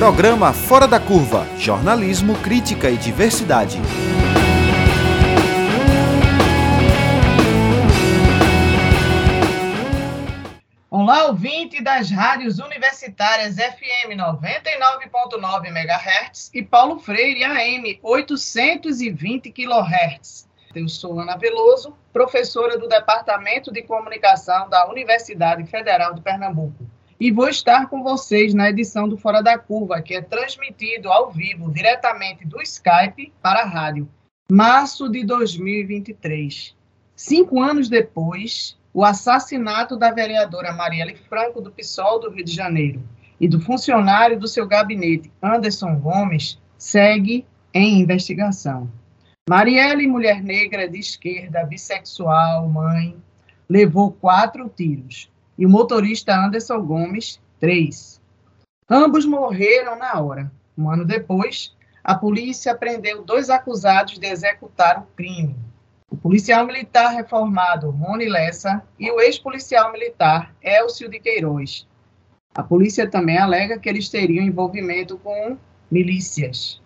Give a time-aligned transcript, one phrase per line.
[0.00, 3.76] Programa Fora da Curva Jornalismo, Crítica e Diversidade.
[10.88, 20.48] Olá, ouvinte das rádios universitárias FM 99.9 MHz e Paulo Freire AM 820 kHz.
[20.74, 26.89] Eu sou Ana Veloso, professora do Departamento de Comunicação da Universidade Federal de Pernambuco
[27.20, 31.30] e vou estar com vocês na edição do Fora da Curva, que é transmitido ao
[31.30, 34.08] vivo diretamente do Skype para a rádio,
[34.50, 36.74] março de 2023.
[37.14, 43.02] Cinco anos depois, o assassinato da vereadora Marielle Franco do PSOL do Rio de Janeiro
[43.38, 48.90] e do funcionário do seu gabinete, Anderson Gomes, segue em investigação.
[49.46, 53.14] Marielle, mulher negra de esquerda, bissexual, mãe,
[53.68, 55.29] levou quatro tiros
[55.60, 58.18] e o motorista Anderson Gomes, três.
[58.88, 60.50] Ambos morreram na hora.
[60.76, 65.54] Um ano depois, a polícia prendeu dois acusados de executar o crime.
[66.10, 71.86] O policial militar reformado Rony Lessa e o ex-policial militar Elcio de Queiroz.
[72.54, 75.58] A polícia também alega que eles teriam envolvimento com
[75.90, 76.80] milícias.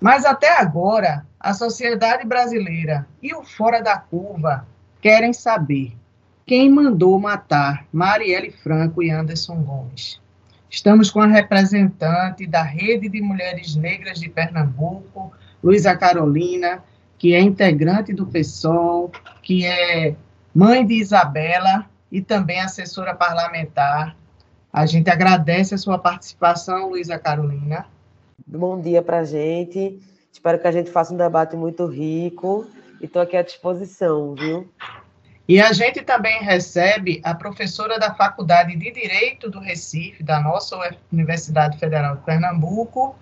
[0.00, 4.66] Mas até agora, a sociedade brasileira e o fora da curva
[5.02, 5.94] querem saber
[6.46, 10.20] quem mandou matar Marielle Franco e Anderson Gomes.
[10.70, 16.84] Estamos com a representante da Rede de Mulheres Negras de Pernambuco, Luísa Carolina,
[17.18, 19.10] que é integrante do PSOL,
[19.42, 20.14] que é
[20.54, 24.16] mãe de Isabela e também assessora parlamentar.
[24.72, 27.86] A gente agradece a sua participação, Luísa Carolina.
[28.46, 29.98] Bom dia para a gente.
[30.32, 32.66] Espero que a gente faça um debate muito rico
[33.00, 34.70] e estou aqui à disposição, viu?
[35.48, 40.76] E a gente também recebe a professora da Faculdade de Direito do Recife, da nossa
[41.12, 43.14] Universidade Federal de Pernambuco,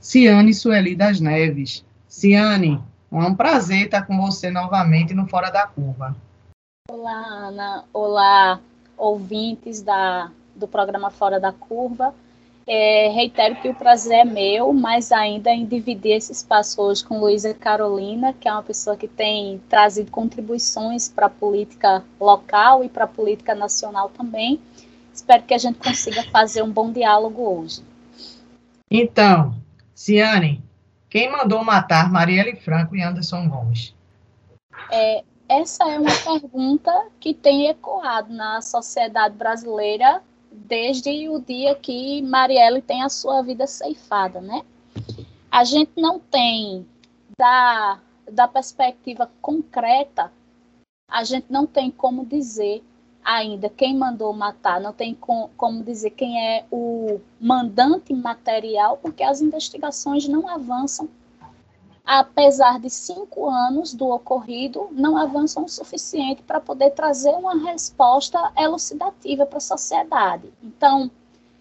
[0.00, 1.84] Ciane Sueli das Neves.
[2.08, 6.16] Ciane, é um prazer estar com você novamente no Fora da Curva.
[6.88, 7.84] Olá, Ana.
[7.92, 8.58] Olá,
[8.96, 12.14] ouvintes da, do programa Fora da Curva.
[12.68, 17.20] É, reitero que o prazer é meu, mas ainda em dividir esse espaço hoje com
[17.20, 22.88] Luísa Carolina, que é uma pessoa que tem trazido contribuições para a política local e
[22.88, 24.60] para a política nacional também.
[25.14, 27.82] Espero que a gente consiga fazer um bom diálogo hoje.
[28.90, 29.54] Então,
[29.94, 30.60] Ciane,
[31.08, 33.94] quem mandou matar Marielle Franco e Anderson Gomes?
[34.90, 40.20] É, essa é uma pergunta que tem ecoado na sociedade brasileira
[40.56, 44.62] desde o dia que Marielle tem a sua vida ceifada, né?
[45.50, 46.86] A gente não tem,
[47.38, 48.00] da,
[48.30, 50.32] da perspectiva concreta,
[51.08, 52.82] a gente não tem como dizer
[53.24, 59.22] ainda quem mandou matar, não tem com, como dizer quem é o mandante material, porque
[59.22, 61.08] as investigações não avançam
[62.06, 68.52] apesar de cinco anos do ocorrido, não avançam o suficiente para poder trazer uma resposta
[68.56, 70.52] elucidativa para a sociedade.
[70.62, 71.10] Então,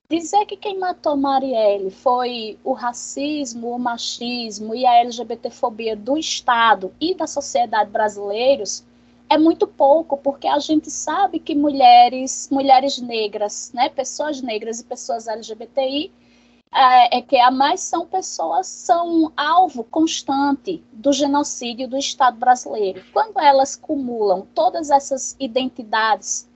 [0.07, 6.93] dizer que quem matou Marielle foi o racismo, o machismo e a LGBTfobia do Estado
[7.01, 8.83] e da sociedade brasileiros
[9.27, 14.83] é muito pouco, porque a gente sabe que mulheres, mulheres negras, né, pessoas negras e
[14.83, 16.11] pessoas LGBTI
[16.75, 23.01] é, é, que a mais são pessoas são alvo constante do genocídio do Estado brasileiro.
[23.13, 26.49] Quando elas cumulam todas essas identidades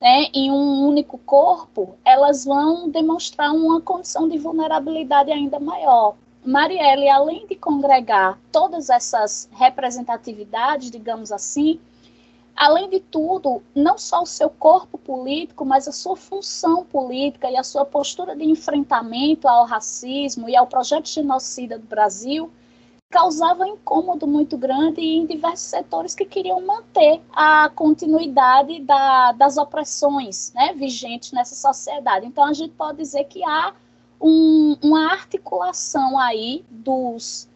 [0.00, 6.14] né, em um único corpo, elas vão demonstrar uma condição de vulnerabilidade ainda maior.
[6.42, 11.78] Marielle, além de congregar todas essas representatividades, digamos assim,
[12.58, 17.56] além de tudo, não só o seu corpo político, mas a sua função política e
[17.56, 22.50] a sua postura de enfrentamento ao racismo e ao projeto genocida do Brasil
[23.10, 30.52] causava incômodo muito grande em diversos setores que queriam manter a continuidade da, das opressões
[30.52, 32.26] né, vigentes nessa sociedade.
[32.26, 33.72] Então, a gente pode dizer que há
[34.20, 37.48] um, uma articulação aí dos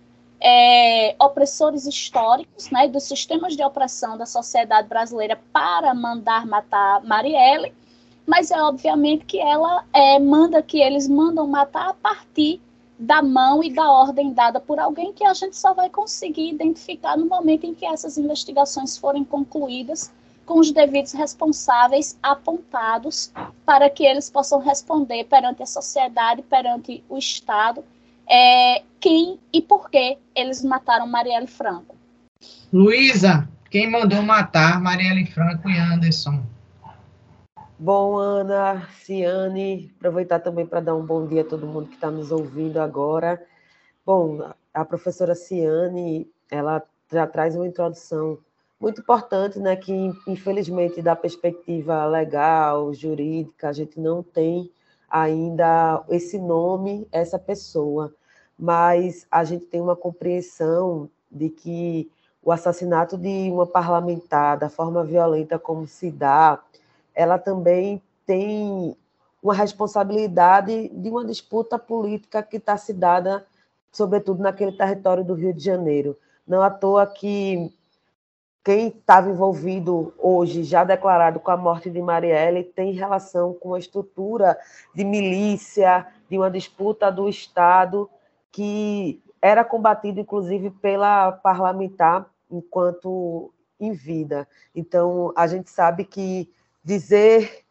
[0.43, 7.73] é, opressores históricos, né, dos sistemas de opressão da sociedade brasileira para mandar matar Marielle,
[8.27, 12.61] mas é obviamente que ela é, manda que eles mandam matar a partir
[12.99, 17.17] da mão e da ordem dada por alguém que a gente só vai conseguir identificar
[17.17, 20.12] no momento em que essas investigações forem concluídas
[20.44, 23.33] com os devidos responsáveis apontados
[23.65, 27.85] para que eles possam responder perante a sociedade, perante o Estado
[28.32, 31.94] é, quem e por que eles mataram Marielle Franco.
[32.73, 36.43] Luísa, quem mandou matar Marielle Franco e Anderson?
[37.79, 42.11] Bom, Ana, Ciane, aproveitar também para dar um bom dia a todo mundo que está
[42.11, 43.43] nos ouvindo agora.
[44.06, 46.82] Bom, a professora Ciane, ela
[47.12, 48.38] já traz uma introdução
[48.81, 49.93] muito importante, né, que
[50.26, 54.70] infelizmente da perspectiva legal, jurídica, a gente não tem
[55.11, 58.12] ainda esse nome, essa pessoa,
[58.62, 62.09] mas a gente tem uma compreensão de que
[62.41, 66.61] o assassinato de uma parlamentar, da forma violenta como se dá,
[67.12, 68.97] ela também tem
[69.43, 73.44] uma responsabilidade de uma disputa política que está se dada,
[73.91, 76.17] sobretudo naquele território do Rio de Janeiro.
[76.47, 77.69] Não à toa que
[78.62, 83.79] quem estava envolvido hoje, já declarado com a morte de Marielle, tem relação com a
[83.81, 84.56] estrutura
[84.94, 88.08] de milícia, de uma disputa do Estado,
[88.52, 94.46] que era combatido, inclusive, pela parlamentar enquanto em vida.
[94.75, 96.52] Então, a gente sabe que
[96.84, 97.64] dizer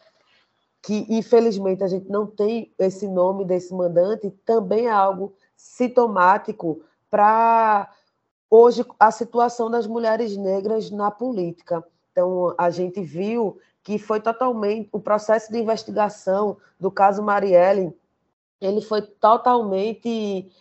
[0.81, 7.89] que, infelizmente, a gente não tem esse nome desse mandante também é algo sintomático para
[8.49, 11.83] hoje a situação das mulheres negras na política.
[12.11, 17.95] Então, a gente viu que foi totalmente o processo de investigação do caso Marielle,
[18.59, 20.51] ele foi totalmente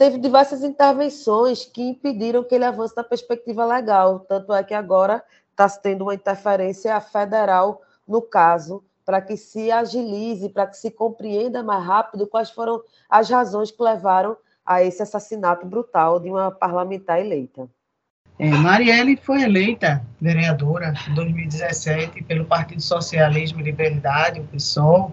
[0.00, 5.22] teve diversas intervenções que impediram que ele avance na perspectiva legal, tanto é que agora
[5.50, 11.62] está tendo uma interferência federal no caso, para que se agilize, para que se compreenda
[11.62, 12.80] mais rápido quais foram
[13.10, 17.68] as razões que levaram a esse assassinato brutal de uma parlamentar eleita.
[18.38, 25.12] É, Marielle foi eleita vereadora em 2017 pelo Partido Socialismo e Liberdade, o PSOL.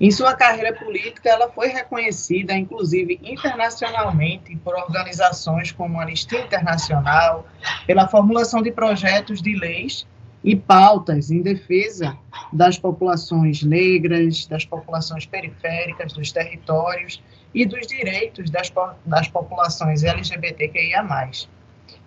[0.00, 7.46] Em sua carreira política, ela foi reconhecida, inclusive internacionalmente, por organizações como a Anistia Internacional,
[7.86, 10.06] pela formulação de projetos de leis
[10.42, 12.16] e pautas em defesa
[12.50, 17.22] das populações negras, das populações periféricas, dos territórios
[17.54, 18.72] e dos direitos das,
[19.04, 21.30] das populações LGBTQIA+.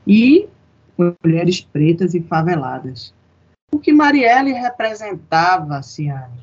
[0.07, 0.50] E
[0.98, 3.13] mulheres pretas e faveladas.
[3.72, 6.43] O que Marielle representava, Ciane?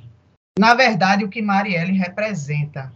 [0.58, 2.92] Na verdade, o que Marielle representa.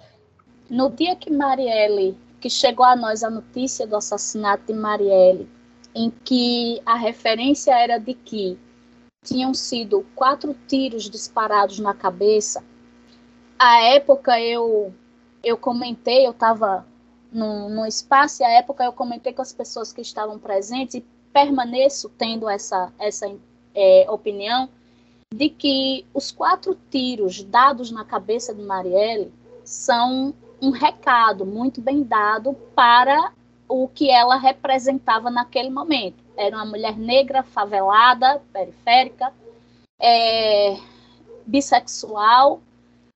[0.69, 5.49] No dia que Marielle, que chegou a nós a notícia do assassinato de Marielle,
[5.95, 8.59] em que a referência era de que
[9.23, 12.62] tinham sido quatro tiros disparados na cabeça,
[13.59, 14.93] à época eu
[15.43, 16.87] eu comentei, eu estava
[17.31, 21.05] no, no espaço, e à época eu comentei com as pessoas que estavam presentes, e
[21.33, 23.31] permaneço tendo essa, essa
[23.75, 24.69] é, opinião,
[25.34, 29.32] de que os quatro tiros dados na cabeça de Marielle
[29.64, 30.32] são
[30.62, 33.32] um recado muito bem dado para
[33.69, 36.22] o que ela representava naquele momento.
[36.36, 39.32] Era uma mulher negra, favelada, periférica,
[39.98, 40.78] é,
[41.44, 42.60] bissexual,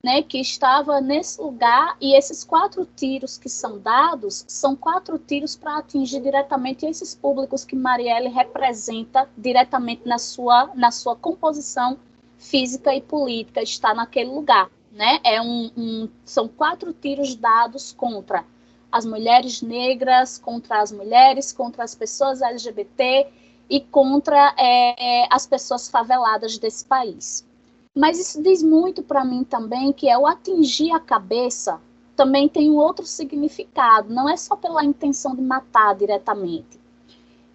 [0.03, 5.55] né, que estava nesse lugar e esses quatro tiros que são dados são quatro tiros
[5.55, 11.99] para atingir diretamente esses públicos que Marielle representa diretamente na sua na sua composição
[12.39, 15.21] física e política está naquele lugar, né?
[15.25, 18.45] É um, um são quatro tiros dados contra
[18.91, 23.27] as mulheres negras, contra as mulheres, contra as pessoas LGBT
[23.69, 27.47] e contra é, as pessoas faveladas desse país.
[27.95, 31.81] Mas isso diz muito para mim também que é o atingir a cabeça
[32.19, 36.81] também tem um outro significado, não é só pela intenção de matar diretamente.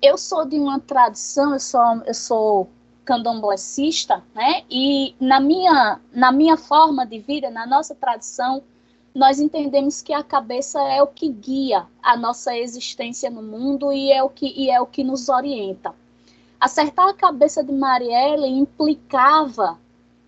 [0.02, 2.70] Eu sou de uma tradição, eu sou, eu sou
[3.05, 4.63] candomblessista, né?
[4.69, 8.62] E na minha, na minha forma de vida, na nossa tradição,
[9.13, 14.12] nós entendemos que a cabeça é o que guia a nossa existência no mundo e
[14.12, 15.93] é o que, e é o que nos orienta.
[16.60, 19.77] Acertar a cabeça de Marielle implicava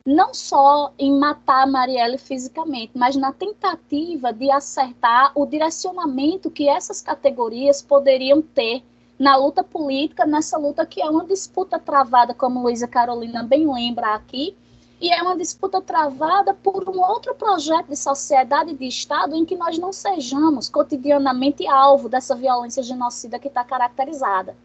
[0.06, 7.02] não só em matar Marielle fisicamente, mas na tentativa de acertar o direcionamento que essas
[7.02, 8.84] categorias poderiam ter
[9.18, 14.14] na luta política, nessa luta que é uma disputa travada, como Luísa Carolina bem lembra
[14.14, 14.56] aqui,
[15.00, 19.46] e é uma disputa travada por um outro projeto de sociedade e de Estado em
[19.46, 24.56] que nós não sejamos cotidianamente alvo dessa violência genocida que está caracterizada.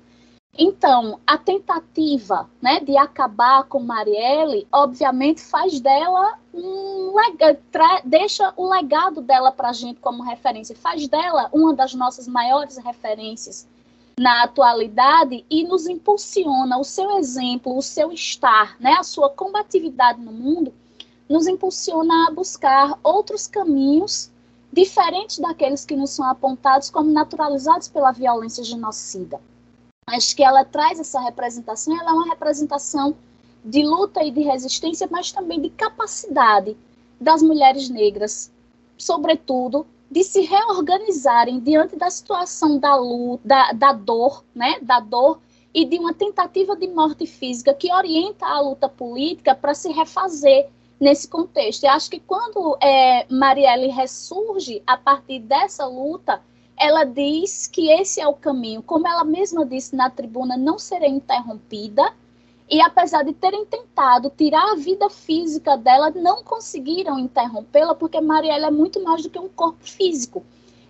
[0.56, 7.14] Então, a tentativa né, de acabar com Marielle, obviamente, faz dela um
[8.04, 12.76] deixa o legado dela para a gente como referência, faz dela uma das nossas maiores
[12.78, 13.68] referências
[14.18, 20.20] na atualidade e nos impulsiona o seu exemplo, o seu estar, né, a sua combatividade
[20.20, 20.72] no mundo,
[21.28, 24.30] nos impulsiona a buscar outros caminhos
[24.72, 29.40] diferentes daqueles que nos são apontados como naturalizados pela violência genocida.
[30.06, 33.16] Acho que ela traz essa representação, ela é uma representação
[33.64, 36.76] de luta e de resistência, mas também de capacidade
[37.20, 38.50] das mulheres negras,
[38.96, 45.40] sobretudo, de se reorganizarem diante da situação da luta, da, da dor, né, da dor
[45.72, 50.68] e de uma tentativa de morte física que orienta a luta política para se refazer
[50.98, 51.84] nesse contexto.
[51.84, 56.42] E acho que quando é, Marielle ressurge a partir dessa luta,
[56.76, 58.82] ela diz que esse é o caminho.
[58.82, 62.12] Como ela mesma disse na tribuna, não serei interrompida,
[62.70, 68.68] e apesar de terem tentado tirar a vida física dela, não conseguiram interrompê-la, porque Mariela
[68.68, 70.44] é muito mais do que um corpo físico.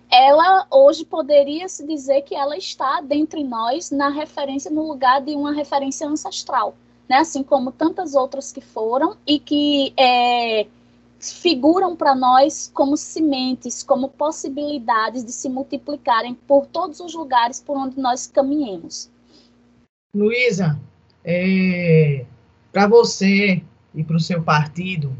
[0.09, 5.33] Ela hoje poderia se dizer que ela está dentre nós na referência no lugar de
[5.33, 6.75] uma referência ancestral,
[7.09, 7.17] né?
[7.17, 10.67] Assim como tantas outras que foram e que é,
[11.19, 17.75] figuram para nós como sementes, como possibilidades de se multiplicarem por todos os lugares por
[17.75, 19.09] onde nós caminhemos.
[20.13, 20.77] Luísa,
[21.23, 22.25] é,
[22.71, 23.61] para você
[23.93, 25.15] e para o seu partido,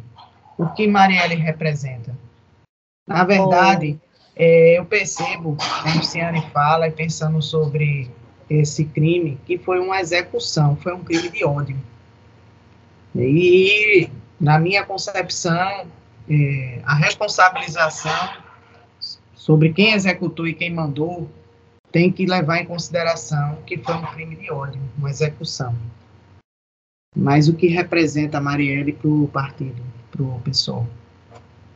[0.57, 2.15] o que Marielle representa?
[3.07, 3.99] Na verdade,
[4.35, 8.09] é, eu percebo, como Ciane fala, e pensando sobre
[8.49, 11.77] esse crime, que foi uma execução, foi um crime de ódio.
[13.15, 15.87] E, na minha concepção,
[16.29, 18.29] é, a responsabilização
[19.35, 21.29] sobre quem executou e quem mandou
[21.91, 25.75] tem que levar em consideração que foi um crime de ódio, uma execução.
[27.15, 30.87] Mas o que representa a Marielle para o partido, para o PSOL?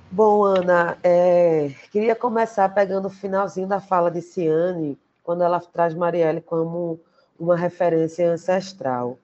[0.10, 5.94] Bom, Ana, é, queria começar pegando o finalzinho da fala de Ciane, quando ela traz
[5.94, 7.00] Marielle como
[7.38, 9.18] uma referência ancestral.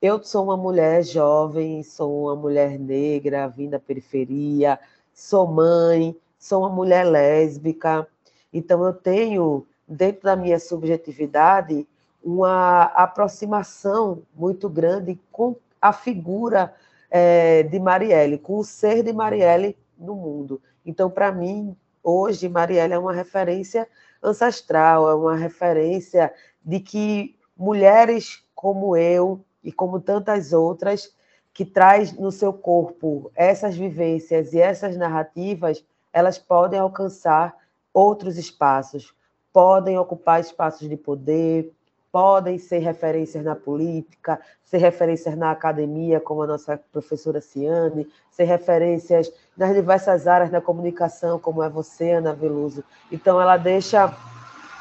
[0.00, 4.78] Eu sou uma mulher jovem, sou uma mulher negra, vim da periferia,
[5.12, 8.06] sou mãe, sou uma mulher lésbica,
[8.52, 11.86] então eu tenho dentro da minha subjetividade,
[12.22, 16.74] uma aproximação muito grande com a figura
[17.10, 20.60] é, de Marielle, com o ser de Marielle no mundo.
[20.84, 23.88] Então, para mim, hoje, Marielle é uma referência
[24.22, 26.32] ancestral, é uma referência
[26.64, 31.14] de que mulheres como eu e como tantas outras
[31.52, 37.56] que traz no seu corpo essas vivências e essas narrativas, elas podem alcançar
[37.92, 39.12] outros espaços,
[39.58, 41.72] podem ocupar espaços de poder,
[42.12, 48.44] podem ser referências na política, ser referências na academia, como a nossa professora Ciane, ser
[48.44, 52.84] referências nas diversas áreas da comunicação, como é você, Ana Veloso.
[53.10, 54.16] Então, ela deixa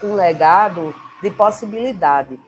[0.03, 0.93] um legado
[1.23, 2.39] de possibilidade,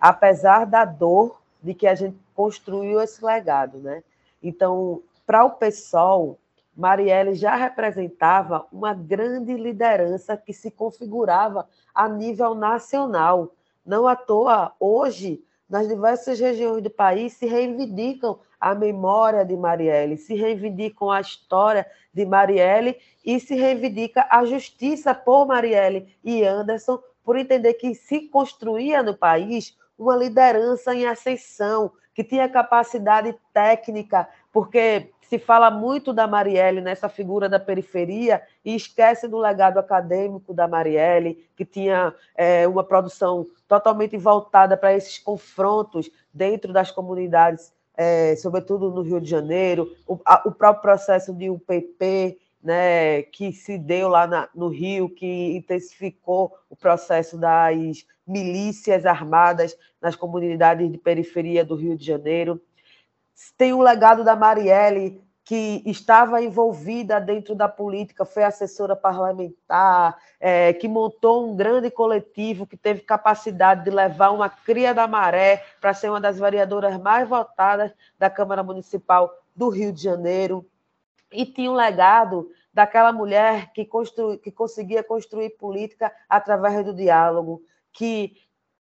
[0.00, 4.02] apesar da dor de que a gente construiu esse legado, né?
[4.42, 6.38] Então, para o PSOL,
[6.78, 13.52] Marielle já representava uma grande liderança que se configurava a nível nacional.
[13.84, 20.16] Não à toa, hoje, nas diversas regiões do país, se reivindicam a memória de Marielle,
[20.16, 27.00] se reivindicam a história de Marielle e se reivindica a justiça por Marielle e Anderson,
[27.24, 34.28] por entender que se construía no país uma liderança em ascensão, que tinha capacidade técnica,
[34.52, 40.54] porque se fala muito da Marielle nessa figura da periferia e esquece do legado acadêmico
[40.54, 47.72] da Marielle, que tinha é, uma produção totalmente voltada para esses confrontos dentro das comunidades,
[47.94, 53.52] é, sobretudo no Rio de Janeiro, o, a, o próprio processo de UPP, né, que
[53.52, 60.90] se deu lá na, no Rio, que intensificou o processo das milícias armadas nas comunidades
[60.90, 62.60] de periferia do Rio de Janeiro.
[63.56, 70.74] Tem o legado da Marielle, que estava envolvida dentro da política, foi assessora parlamentar, é,
[70.74, 75.94] que montou um grande coletivo, que teve capacidade de levar uma cria da maré para
[75.94, 80.66] ser uma das vereadoras mais votadas da Câmara Municipal do Rio de Janeiro.
[81.32, 84.36] E tinha um legado daquela mulher que, constru...
[84.38, 88.36] que conseguia construir política através do diálogo, que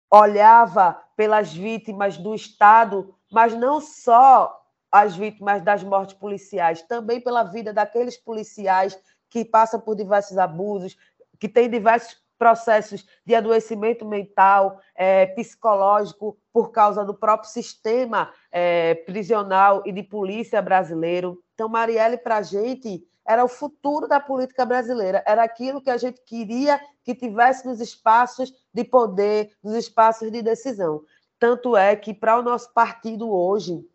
[0.10, 4.62] olhava pelas vítimas do Estado mas não só
[4.92, 8.98] as vítimas das mortes policiais, também pela vida daqueles policiais
[9.30, 10.98] que passam por diversos abusos,
[11.40, 18.96] que têm diversos processos de adoecimento mental, é, psicológico, por causa do próprio sistema é,
[18.96, 21.44] prisional e de polícia brasileiro.
[21.54, 25.98] Então, Marielle, para a gente, era o futuro da política brasileira, era aquilo que a
[25.98, 31.04] gente queria que tivesse nos espaços de poder, nos espaços de decisão.
[31.38, 33.86] Tanto é que, para o nosso partido hoje,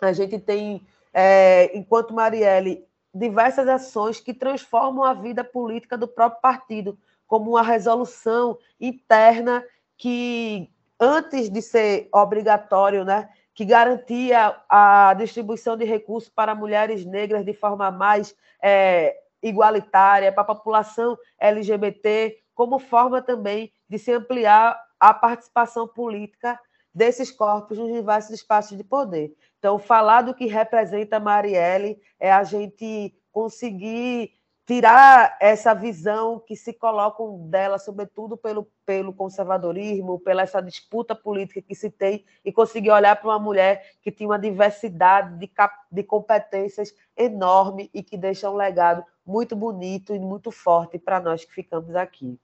[0.00, 6.42] a gente tem, é, enquanto Marielle, diversas ações que transformam a vida política do próprio
[6.42, 9.64] partido, como uma resolução interna
[9.96, 17.42] que, antes de ser obrigatório, né, que garantia a distribuição de recursos para mulheres negras
[17.42, 24.78] de forma mais é, igualitária, para a população LGBT, como forma também de se ampliar
[25.00, 26.60] a participação política
[26.94, 29.34] desses corpos nos diversos espaços de poder.
[29.58, 34.32] Então, falar do que representa Marielle é a gente conseguir
[34.66, 41.62] tirar essa visão que se colocam dela, sobretudo pelo, pelo conservadorismo, pela essa disputa política
[41.62, 45.48] que se tem, e conseguir olhar para uma mulher que tinha uma diversidade de,
[45.92, 51.44] de competências enorme e que deixa um legado muito bonito e muito forte para nós
[51.44, 52.36] que ficamos aqui.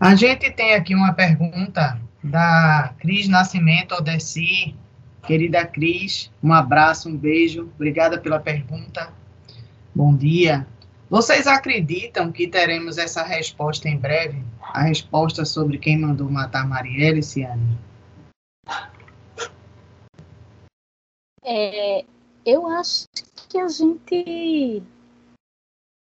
[0.00, 4.74] A gente tem aqui uma pergunta da Cris Nascimento Odessi.
[5.26, 7.70] Querida Cris, um abraço, um beijo.
[7.74, 9.12] Obrigada pela pergunta.
[9.94, 10.66] Bom dia.
[11.10, 14.44] Vocês acreditam que teremos essa resposta em breve?
[14.62, 17.76] A resposta sobre quem mandou matar Marielle, Ciane?
[21.42, 22.04] É,
[22.46, 23.08] eu acho
[23.48, 24.84] que a gente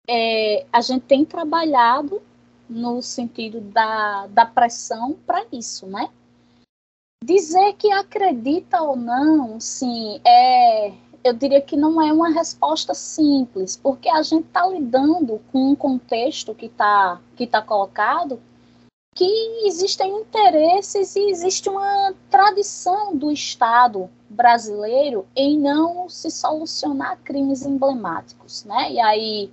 [0.10, 2.20] é, a gente tem trabalhado
[2.68, 6.10] no sentido da, da pressão para isso, né?
[7.24, 10.92] Dizer que acredita ou não, sim, é,
[11.24, 15.76] eu diria que não é uma resposta simples, porque a gente está lidando com um
[15.76, 18.40] contexto que está que tá colocado
[19.18, 27.66] que existem interesses e existe uma tradição do Estado brasileiro em não se solucionar crimes
[27.66, 28.92] emblemáticos, né?
[28.92, 29.52] E aí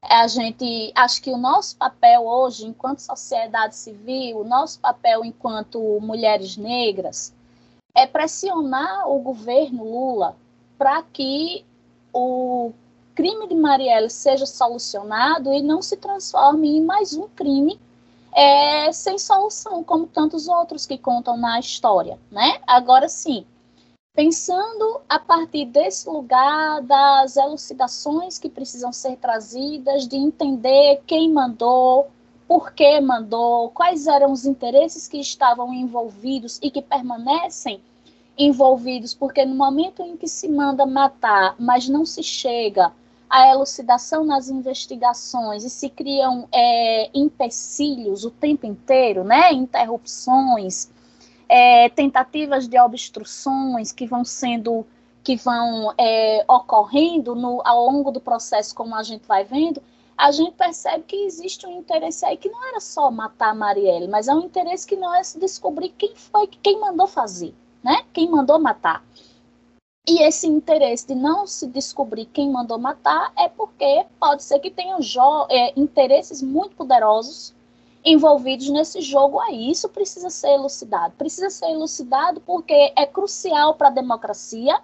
[0.00, 5.78] a gente acho que o nosso papel hoje, enquanto sociedade civil, o nosso papel enquanto
[6.00, 7.34] mulheres negras,
[7.94, 10.34] é pressionar o governo Lula
[10.78, 11.64] para que
[12.12, 12.72] o
[13.14, 17.80] crime de Marielle seja solucionado e não se transforme em mais um crime
[18.34, 22.60] é, sem solução, como tantos outros que contam na história, né?
[22.66, 23.46] Agora sim,
[24.14, 32.08] pensando a partir desse lugar das elucidações que precisam ser trazidas, de entender quem mandou,
[32.46, 37.80] por que mandou, quais eram os interesses que estavam envolvidos e que permanecem
[38.36, 42.92] envolvidos, porque no momento em que se manda matar, mas não se chega
[43.30, 49.52] à elucidação nas investigações e se criam é, empecilhos o tempo inteiro, né?
[49.52, 50.90] Interrupções,
[51.48, 54.84] é, tentativas de obstruções que vão sendo
[55.22, 59.82] que vão é, ocorrendo no, ao longo do processo, como a gente vai vendo,
[60.18, 64.06] a gente percebe que existe um interesse aí que não era só matar a Marielle,
[64.06, 68.02] mas é um interesse que não é descobrir quem foi, quem mandou fazer né?
[68.12, 69.04] Quem mandou matar.
[70.06, 74.70] E esse interesse de não se descobrir quem mandou matar é porque pode ser que
[74.70, 74.98] tenham
[75.50, 77.54] é, interesses muito poderosos
[78.04, 79.70] envolvidos nesse jogo aí.
[79.70, 81.14] Isso precisa ser elucidado.
[81.16, 84.78] Precisa ser elucidado porque é crucial para a democracia,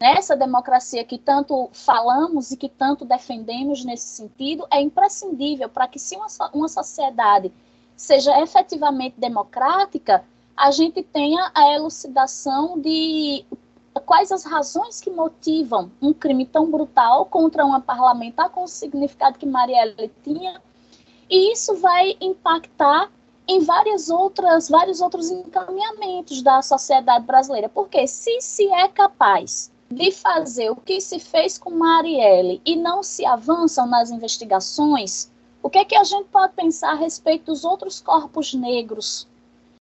[0.00, 0.14] né?
[0.18, 5.98] essa democracia que tanto falamos e que tanto defendemos nesse sentido, é imprescindível para que,
[5.98, 7.52] se uma, uma sociedade
[7.96, 10.24] seja efetivamente democrática,
[10.56, 13.44] a gente tenha a elucidação de
[14.06, 19.38] quais as razões que motivam um crime tão brutal contra uma parlamentar com o significado
[19.38, 20.60] que Marielle tinha,
[21.28, 23.10] e isso vai impactar
[23.48, 30.10] em várias outras, vários outros encaminhamentos da sociedade brasileira, porque se se é capaz de
[30.10, 35.30] fazer o que se fez com Marielle e não se avançam nas investigações,
[35.62, 39.28] o que é que a gente pode pensar a respeito dos outros corpos negros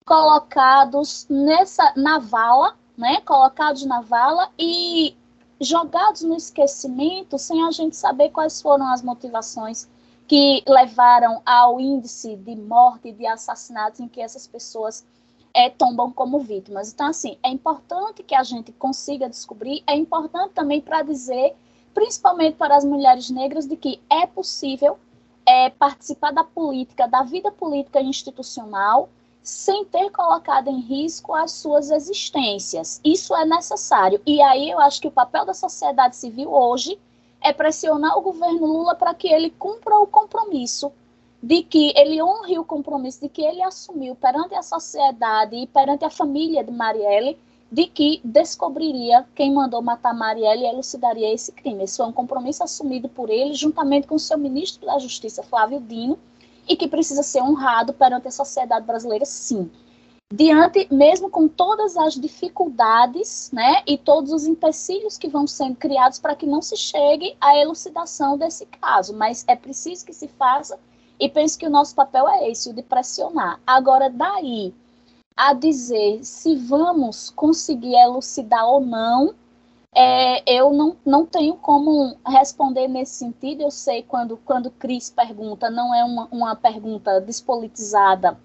[0.08, 3.20] colocados nessa na vala, né?
[3.20, 5.14] Colocados na vala e
[5.60, 9.86] jogados no esquecimento sem a gente saber quais foram as motivações
[10.26, 15.04] que levaram ao índice de morte e de assassinatos em que essas pessoas
[15.52, 16.90] é, tombam como vítimas.
[16.90, 21.54] Então, assim, é importante que a gente consiga descobrir, é importante também para dizer,
[21.92, 24.98] principalmente para as mulheres negras, de que é possível
[25.44, 29.10] é, participar da política, da vida política institucional,
[29.48, 33.00] sem ter colocado em risco as suas existências.
[33.02, 34.20] Isso é necessário.
[34.26, 36.98] E aí eu acho que o papel da sociedade civil hoje
[37.40, 40.92] é pressionar o governo Lula para que ele cumpra o compromisso
[41.42, 46.04] de que ele honre o compromisso de que ele assumiu perante a sociedade e perante
[46.04, 47.38] a família de Marielle
[47.70, 51.84] de que descobriria quem mandou matar Marielle e elucidaria esse crime.
[51.84, 55.80] Esse foi um compromisso assumido por ele juntamente com o seu ministro da Justiça, Flávio
[55.80, 56.18] Dino,
[56.68, 59.70] e que precisa ser honrado perante a sociedade brasileira, sim.
[60.32, 66.18] Diante, mesmo com todas as dificuldades, né, e todos os empecilhos que vão sendo criados
[66.18, 70.78] para que não se chegue à elucidação desse caso, mas é preciso que se faça
[71.18, 73.58] e penso que o nosso papel é esse, o de pressionar.
[73.66, 74.74] Agora, daí
[75.34, 79.34] a dizer se vamos conseguir elucidar ou não,
[79.94, 83.62] é, eu não, não tenho como responder nesse sentido.
[83.62, 88.38] Eu sei quando, quando Cris pergunta, não é uma, uma pergunta despolitizada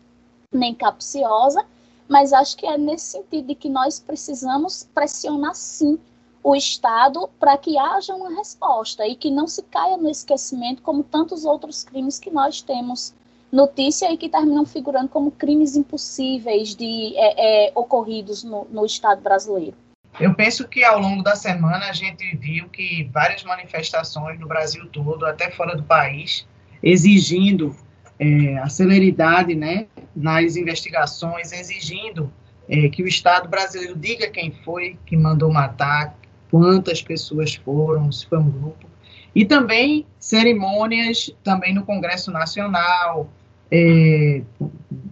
[0.52, 1.66] nem capciosa,
[2.08, 6.00] mas acho que é nesse sentido de que nós precisamos pressionar sim
[6.44, 11.04] o Estado para que haja uma resposta e que não se caia no esquecimento como
[11.04, 13.14] tantos outros crimes que nós temos
[13.52, 19.22] notícia e que terminam figurando como crimes impossíveis de é, é, ocorridos no, no Estado
[19.22, 19.78] brasileiro.
[20.20, 24.86] Eu penso que ao longo da semana a gente viu que várias manifestações no Brasil
[24.88, 26.48] todo, até fora do país,
[26.82, 27.76] exigindo
[28.20, 32.32] é, a celeridade né, nas investigações, exigindo
[32.70, 36.16] é, que o Estado brasileiro diga quem foi que mandou matar,
[36.52, 38.88] quantas pessoas foram, se foi um grupo,
[39.36, 43.30] e também cerimônias também no Congresso Nacional,
[43.76, 44.44] é,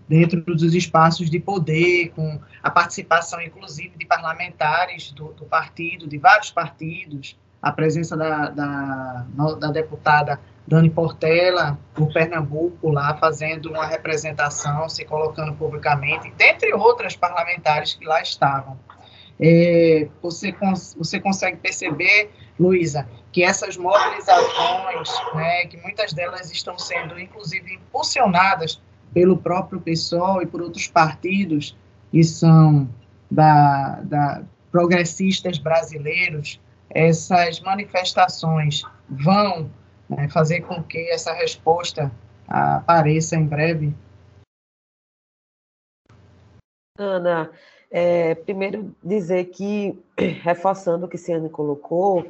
[0.08, 6.20] dentro dos espaços de poder, com a participação, inclusive, de parlamentares do, do partido, de
[6.20, 9.26] vários partidos, a presença da, da,
[9.60, 17.16] da, deputada Dani Portela, por Pernambuco, lá fazendo uma representação, se colocando publicamente, dentre outras
[17.16, 18.78] parlamentares que lá estavam.
[19.42, 20.54] É, você,
[20.96, 28.80] você consegue perceber, Luísa, que essas mobilizações, né, que muitas delas estão sendo, inclusive, impulsionadas
[29.12, 31.76] pelo próprio PSOL e por outros partidos
[32.12, 32.88] que são
[33.32, 39.70] da, da progressistas brasileiros, essas manifestações vão
[40.08, 42.12] né, fazer com que essa resposta
[42.48, 43.94] apareça em breve?
[46.98, 47.52] Ana,
[47.92, 50.00] é, primeiro, dizer que,
[50.42, 52.26] reforçando o que Ciane colocou,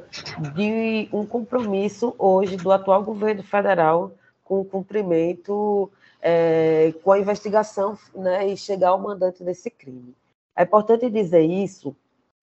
[0.54, 5.88] de um compromisso hoje do atual governo federal com o cumprimento,
[6.20, 10.14] é, com a investigação né, e chegar ao mandante desse crime.
[10.56, 11.94] É importante dizer isso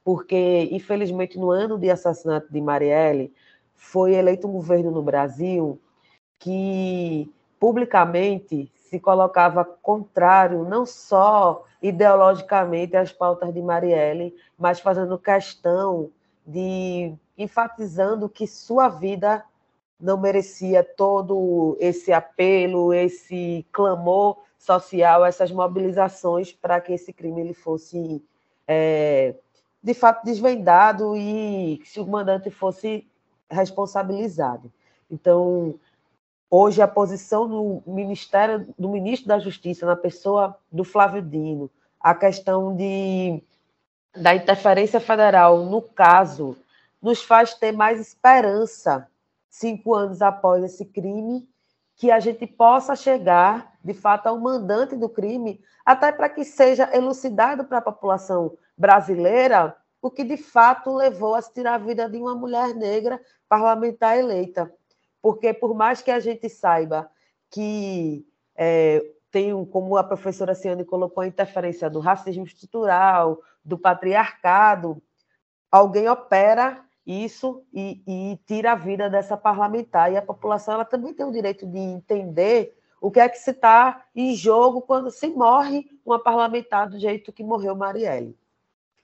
[0.03, 3.33] porque, infelizmente, no ano de assassinato de Marielle,
[3.75, 5.77] foi eleito um governo no Brasil
[6.39, 7.29] que
[7.59, 16.09] publicamente se colocava contrário não só ideologicamente as pautas de Marielle, mas fazendo questão
[16.45, 19.45] de enfatizando que sua vida
[20.01, 27.53] não merecia todo esse apelo, esse clamor social, essas mobilizações para que esse crime ele
[27.53, 28.23] fosse
[28.67, 29.35] é,
[29.83, 33.07] de fato desvendado e se o mandante fosse
[33.49, 34.71] responsabilizado.
[35.11, 35.75] Então,
[36.51, 42.15] Hoje, a posição do Ministério, do Ministro da Justiça, na pessoa do Flávio Dino, a
[42.15, 43.43] questão de,
[44.15, 46.57] da interferência federal no caso,
[46.99, 49.07] nos faz ter mais esperança,
[49.47, 51.47] cinco anos após esse crime,
[51.95, 56.89] que a gente possa chegar, de fato, ao mandante do crime, até para que seja
[56.91, 62.17] elucidado para a população brasileira o que de fato levou a tirar a vida de
[62.17, 64.73] uma mulher negra parlamentar eleita
[65.21, 67.09] porque por mais que a gente saiba
[67.49, 75.01] que é, tem, como a professora Ciane colocou, a interferência do racismo estrutural, do patriarcado,
[75.71, 80.11] alguém opera isso e, e, tira a vida dessa parlamentar.
[80.11, 83.51] E a população ela também tem o direito de entender o que é que se
[83.51, 88.37] está em jogo quando se morre uma parlamentar do jeito que morreu Marielle.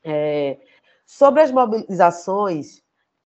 [0.03, 0.59] É,
[1.05, 2.83] sobre as mobilizações,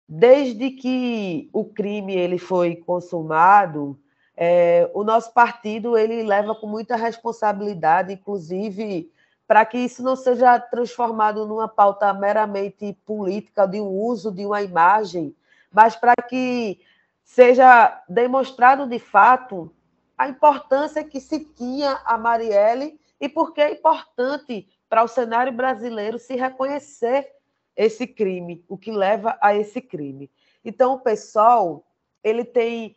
[0.07, 3.97] desde que o crime ele foi consumado,
[4.37, 9.11] é, o nosso partido ele leva com muita responsabilidade, inclusive
[9.47, 14.61] para que isso não seja transformado numa pauta meramente política de um uso de uma
[14.61, 15.35] imagem,
[15.71, 16.79] mas para que
[17.23, 19.71] seja demonstrado de fato
[20.17, 25.51] a importância que se tinha a Marielle e por que é importante para o cenário
[25.51, 27.34] brasileiro se reconhecer
[27.75, 30.29] esse crime, o que leva a esse crime.
[30.63, 31.85] Então, o pessoal
[32.23, 32.95] ele tem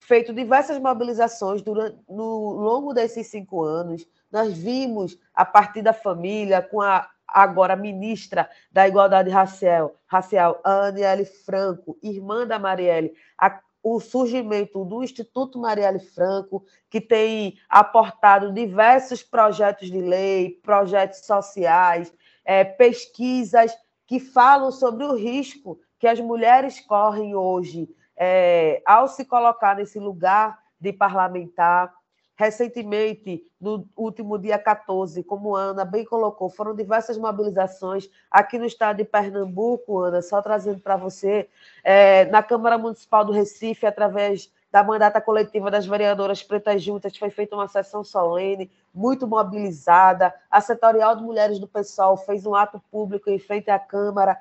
[0.00, 4.06] feito diversas mobilizações durante, no longo desses cinco anos.
[4.30, 11.24] Nós vimos, a partir da família, com a agora ministra da Igualdade Racial, racial Aniele
[11.24, 19.22] Franco, irmã da Marielle, a, o surgimento do Instituto Marielle Franco, que tem aportado diversos
[19.22, 22.12] projetos de lei, projetos sociais,
[22.44, 23.74] é, pesquisas
[24.06, 29.98] que falam sobre o risco que as mulheres correm hoje é, ao se colocar nesse
[29.98, 31.92] lugar de parlamentar.
[32.36, 38.96] Recentemente, no último dia 14, como Ana bem colocou, foram diversas mobilizações aqui no estado
[38.96, 41.48] de Pernambuco, Ana, só trazendo para você,
[41.84, 47.30] é, na Câmara Municipal do Recife, através da mandata coletiva das vereadoras pretas juntas, foi
[47.30, 50.34] feita uma sessão solene, muito mobilizada.
[50.50, 54.36] A setorial de mulheres do PSOL fez um ato público em frente à Câmara,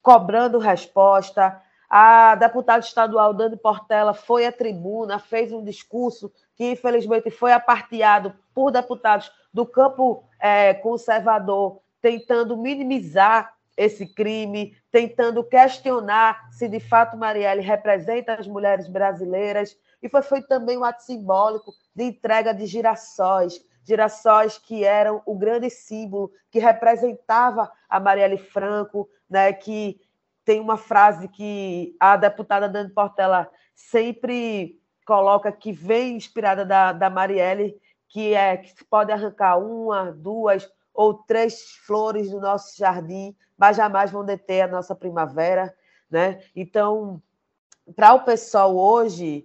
[0.00, 1.60] cobrando resposta.
[1.90, 8.32] A deputada estadual Dani Portela foi à tribuna, fez um discurso que, infelizmente, foi aparteado
[8.54, 17.16] por deputados do campo é, conservador, tentando minimizar esse crime, tentando questionar se de fato
[17.16, 19.76] Marielle representa as mulheres brasileiras.
[20.02, 25.36] E foi feito também um ato simbólico de entrega de girassóis, girassóis que eram o
[25.36, 30.00] grande símbolo que representava a Marielle Franco, né, que
[30.44, 37.08] tem uma frase que a deputada Dani Portela sempre coloca que vem inspirada da, da
[37.08, 40.70] Marielle, que é que se pode arrancar uma, duas
[41.02, 45.74] ou três flores do nosso jardim, mas jamais vão deter a nossa primavera,
[46.08, 46.40] né?
[46.54, 47.20] Então,
[47.96, 49.44] para o pessoal hoje,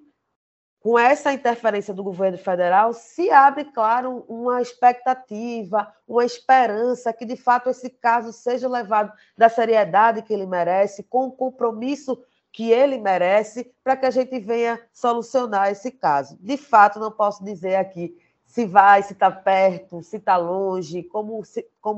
[0.79, 7.35] com essa interferência do governo federal, se abre, claro, uma expectativa, uma esperança que, de
[7.35, 12.99] fato, esse caso seja levado da seriedade que ele merece, com o compromisso que ele
[12.99, 16.37] merece, para que a gente venha solucionar esse caso.
[16.39, 18.15] De fato, não posso dizer aqui
[18.47, 21.43] se vai, se está perto, se está longe, como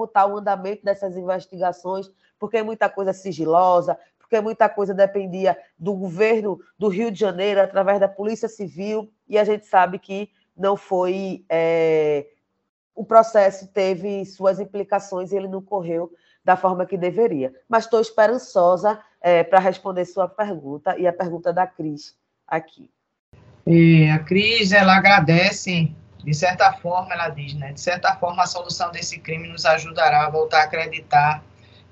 [0.04, 5.94] está o andamento dessas investigações, porque é muita coisa sigilosa, porque muita coisa dependia do
[5.94, 10.76] governo do Rio de Janeiro, através da Polícia Civil, e a gente sabe que não
[10.76, 11.46] foi.
[11.48, 12.28] É,
[12.94, 16.12] o processo teve suas implicações e ele não correu
[16.44, 17.54] da forma que deveria.
[17.68, 22.16] Mas estou esperançosa é, para responder sua pergunta e a pergunta da Cris
[22.48, 22.90] aqui.
[23.66, 25.92] É, a Cris, ela agradece,
[26.24, 27.72] de certa forma, ela diz, né?
[27.72, 31.44] De certa forma, a solução desse crime nos ajudará a voltar a acreditar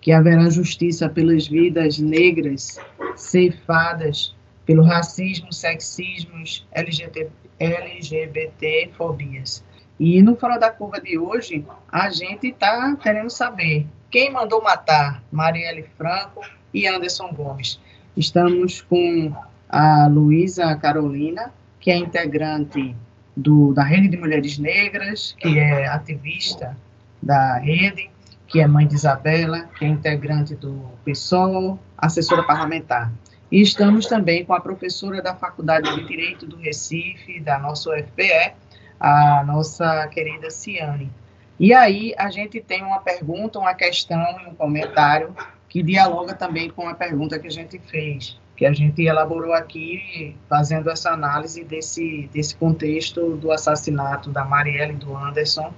[0.02, 2.80] que haverá justiça pelas vidas negras
[3.16, 4.36] ceifadas
[4.66, 9.63] pelo racismo, sexismos, LGBT, LGBT fobias.
[10.00, 15.24] E no Fora da Curva de hoje, a gente está querendo saber quem mandou matar
[15.32, 16.42] Marielle Franco
[16.74, 17.80] e Anderson Gomes.
[18.16, 19.34] Estamos com
[19.70, 22.96] a Luísa Carolina, que é integrante
[23.38, 26.76] do, da Rede de Mulheres Negras, que é ativista
[27.21, 28.10] da rede,
[28.47, 33.12] que é mãe de Isabela, que é integrante do PSOL, assessora parlamentar.
[33.52, 38.54] E estamos também com a professora da Faculdade de Direito do Recife, da nossa UFPE,
[39.00, 41.12] a nossa querida Ciane.
[41.60, 45.36] E aí a gente tem uma pergunta, uma questão e um comentário
[45.69, 50.36] que dialoga também com a pergunta que a gente fez, que a gente elaborou aqui
[50.50, 55.72] fazendo essa análise desse, desse contexto do assassinato da Marielle e do Anderson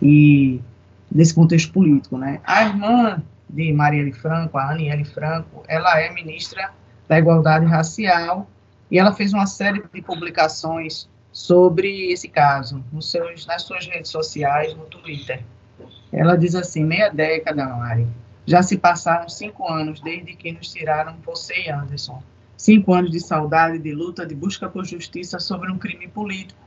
[0.00, 0.58] e
[1.14, 2.40] nesse contexto político, né?
[2.44, 6.70] A irmã de Marielle Franco, a Aniele Franco, ela é ministra
[7.06, 8.48] da Igualdade Racial
[8.90, 14.10] e ela fez uma série de publicações sobre esse caso nos seus, nas suas redes
[14.10, 15.44] sociais, no Twitter.
[16.10, 18.06] Ela diz assim, meia década, Mari,
[18.46, 22.22] já se passaram cinco anos desde que nos tiraram você e Anderson.
[22.56, 26.60] Cinco anos de saudade, de luta, de busca por justiça sobre um crime político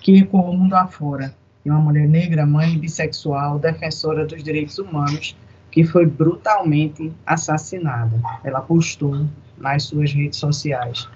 [0.00, 5.36] que ecoou o mundo afora e uma mulher negra, mãe bissexual, defensora dos direitos humanos,
[5.70, 8.20] que foi brutalmente assassinada.
[8.42, 11.08] Ela postou nas suas redes sociais.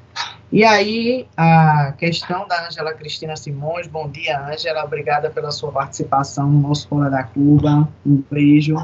[0.53, 3.89] E aí, a questão da Ângela Cristina Simões.
[3.89, 4.85] Bom dia, Ângela.
[4.85, 7.89] Obrigada pela sua participação no nosso Fora da Cuba.
[8.07, 8.77] Um beijo.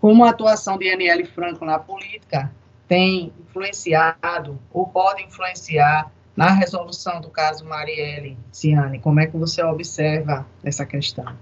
[0.00, 2.52] Como a atuação de Aniele Franco na política
[2.86, 9.62] tem influenciado ou pode influenciar na resolução do caso Marielle, Ciane, como é que você
[9.62, 11.34] observa essa questão?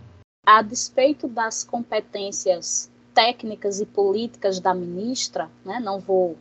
[0.46, 6.36] A despeito das competências técnicas e políticas da ministra, né, não vou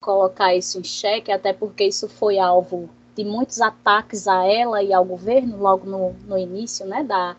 [0.00, 4.92] colocar isso em xeque, até porque isso foi alvo de muitos ataques a ela e
[4.92, 7.36] ao governo logo no, no início, né, da,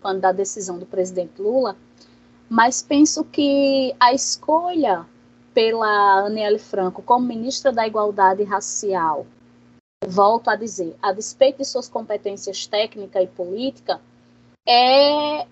[0.00, 1.76] quando da decisão do presidente Lula,
[2.48, 5.06] mas penso que a escolha
[5.52, 9.26] pela Aniele Franco como ministra da Igualdade Racial
[10.06, 14.00] volto a dizer, a despeito de suas competências técnica e política,
[14.66, 15.46] é,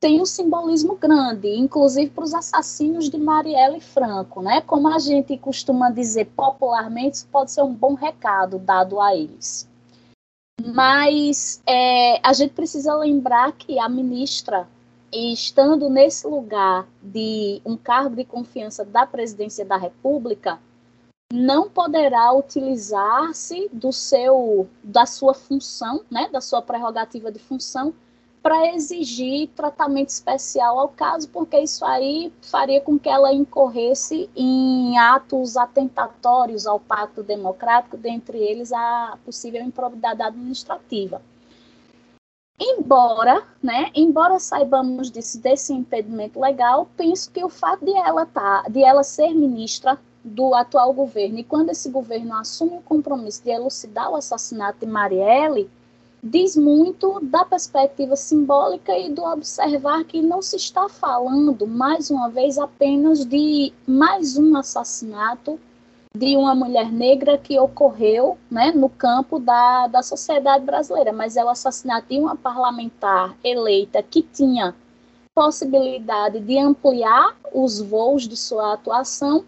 [0.00, 4.60] tem um simbolismo grande, inclusive para os assassinos de Marielle Franco, né?
[4.60, 9.68] Como a gente costuma dizer popularmente, isso pode ser um bom recado dado a eles.
[10.64, 14.68] Mas é, a gente precisa lembrar que a ministra,
[15.16, 20.58] estando nesse lugar de um cargo de confiança da presidência da República,
[21.32, 27.92] não poderá utilizar-se do seu da sua função, né, da sua prerrogativa de função
[28.42, 34.96] para exigir tratamento especial ao caso, porque isso aí faria com que ela incorresse em
[34.96, 41.20] atos atentatórios ao pacto democrático, dentre eles a possível improbidade administrativa.
[42.58, 48.82] Embora, né, embora saibamos desse, impedimento legal, penso que o fato de ela tá, de
[48.82, 54.10] ela ser ministra do atual governo e quando esse governo assume o compromisso de elucidar
[54.10, 55.70] o assassinato de Marielle,
[56.22, 62.30] diz muito da perspectiva simbólica e do observar que não se está falando, mais uma
[62.30, 65.60] vez, apenas de mais um assassinato
[66.16, 71.44] de uma mulher negra que ocorreu né, no campo da, da sociedade brasileira, mas é
[71.44, 74.74] o assassinato de uma parlamentar eleita que tinha
[75.34, 79.44] possibilidade de ampliar os voos de sua atuação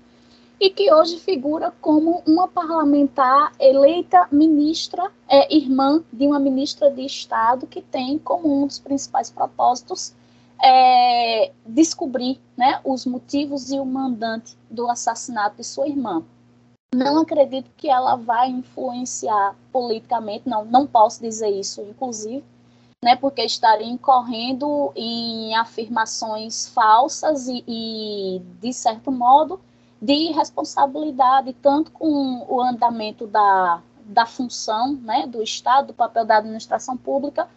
[0.61, 7.07] e que hoje figura como uma parlamentar eleita ministra, é, irmã de uma ministra de
[7.07, 10.13] Estado que tem como um dos principais propósitos
[10.63, 16.23] é, descobrir né, os motivos e o mandante do assassinato de sua irmã
[16.95, 22.45] não acredito que ela vai influenciar politicamente, não, não posso dizer isso, inclusive,
[23.03, 29.61] né, porque estaria incorrendo em afirmações falsas e, e, de certo modo,
[30.01, 36.39] de responsabilidade, tanto com o andamento da, da função né, do Estado, do papel da
[36.39, 37.49] administração pública,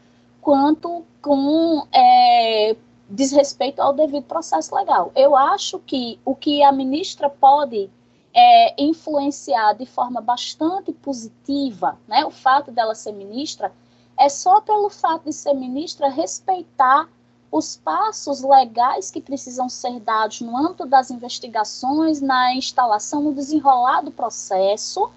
[0.41, 2.75] quanto com é,
[3.09, 5.11] desrespeito ao devido processo legal.
[5.15, 7.89] Eu acho que o que a ministra pode
[8.33, 13.71] é, influenciar de forma bastante positiva, né, o fato dela ser ministra,
[14.17, 17.07] é só pelo fato de ser ministra respeitar
[17.51, 24.01] os passos legais que precisam ser dados no âmbito das investigações, na instalação, no desenrolar
[24.01, 25.11] do processo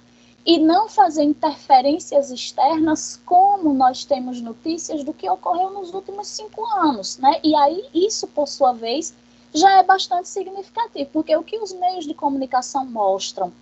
[0.44, 6.66] e não fazer interferências externas, como nós temos notícias do que ocorreu nos últimos cinco
[6.66, 7.40] anos, né?
[7.42, 9.14] E aí isso, por sua vez,
[9.54, 13.52] já é bastante significativo, porque o que os meios de comunicação mostram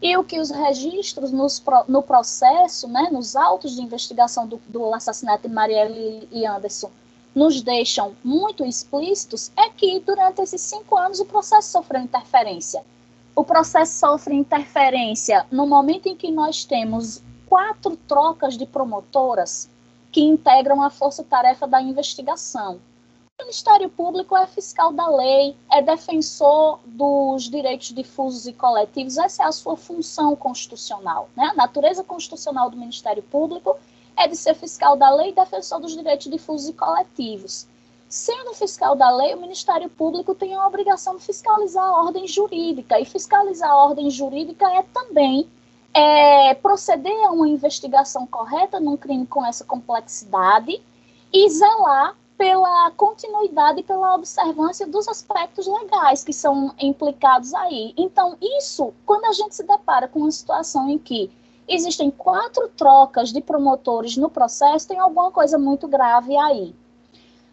[0.00, 4.94] e o que os registros nos, no processo, né, nos autos de investigação do, do
[4.94, 6.90] assassinato de Marielle e Anderson,
[7.34, 12.84] nos deixam muito explícitos é que durante esses cinco anos o processo sofreu interferência.
[13.34, 19.68] O processo sofre interferência no momento em que nós temos quatro trocas de promotoras
[20.10, 22.80] que integram a força-tarefa da investigação.
[23.40, 29.44] O Ministério Público é fiscal da lei, é defensor dos direitos difusos e coletivos, essa
[29.44, 31.28] é a sua função constitucional.
[31.36, 31.44] Né?
[31.44, 33.78] A natureza constitucional do Ministério Público
[34.16, 37.68] é de ser fiscal da lei e defensor dos direitos difusos e coletivos.
[38.08, 42.98] Sendo fiscal da lei, o Ministério Público tem a obrigação de fiscalizar a ordem jurídica,
[42.98, 45.48] e fiscalizar a ordem jurídica é também
[45.94, 50.82] é, proceder a uma investigação correta num crime com essa complexidade
[51.32, 57.92] e zelar pela continuidade e pela observância dos aspectos legais que são implicados aí.
[57.96, 61.32] Então, isso, quando a gente se depara com uma situação em que
[61.66, 66.72] existem quatro trocas de promotores no processo, tem alguma coisa muito grave aí.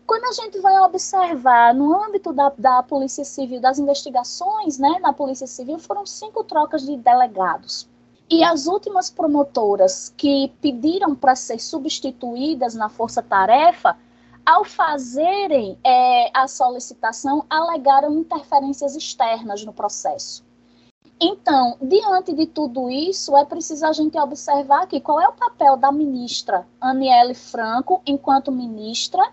[0.05, 5.11] Quando a gente vai observar no âmbito da, da Polícia Civil, das investigações né, na
[5.11, 7.89] Polícia Civil, foram cinco trocas de delegados.
[8.29, 13.97] E as últimas promotoras que pediram para ser substituídas na Força Tarefa
[14.45, 20.43] ao fazerem é, a solicitação, alegaram interferências externas no processo.
[21.19, 25.77] Então, diante de tudo isso, é preciso a gente observar aqui qual é o papel
[25.77, 29.23] da ministra Aniele Franco, enquanto ministra,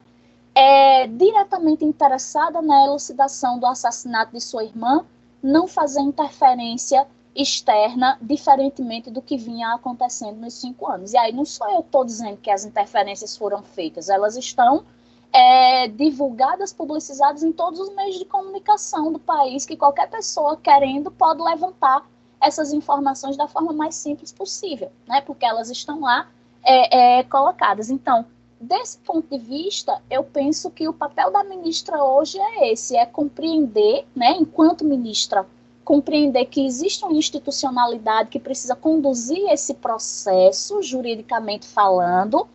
[0.54, 5.04] é, diretamente interessada na elucidação do assassinato de sua irmã,
[5.42, 11.12] não fazer interferência externa, diferentemente do que vinha acontecendo nos cinco anos.
[11.12, 14.84] E aí não sou eu estou dizendo que as interferências foram feitas, elas estão
[15.32, 21.10] é, divulgadas, publicizadas em todos os meios de comunicação do país, que qualquer pessoa querendo
[21.10, 22.06] pode levantar
[22.40, 25.20] essas informações da forma mais simples possível, né?
[25.20, 26.28] Porque elas estão lá
[26.62, 27.88] é, é, colocadas.
[27.88, 28.26] Então,
[28.60, 33.06] desse ponto de vista, eu penso que o papel da ministra hoje é esse, é
[33.06, 35.46] compreender, né, enquanto ministra,
[35.84, 42.46] compreender que existe uma institucionalidade que precisa conduzir esse processo, juridicamente falando,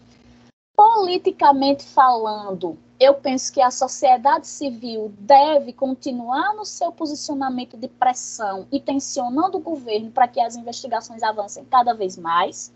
[0.77, 8.67] politicamente falando, eu penso que a sociedade civil deve continuar no seu posicionamento de pressão
[8.71, 12.71] e tensionando o governo para que as investigações avancem cada vez mais.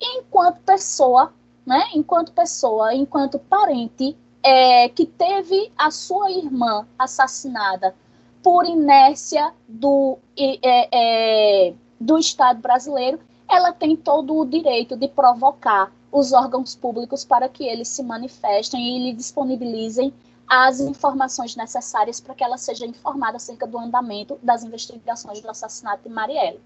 [0.00, 1.34] Enquanto pessoa,
[1.66, 7.94] né, enquanto pessoa, enquanto parente é, que teve a sua irmã assassinada
[8.42, 15.92] por inércia do, é, é, do Estado brasileiro, ela tem todo o direito de provocar
[16.10, 20.12] os órgãos públicos para que eles se manifestem e lhe disponibilizem
[20.48, 26.08] as informações necessárias para que ela seja informada acerca do andamento das investigações do assassinato
[26.08, 26.60] de Marielle.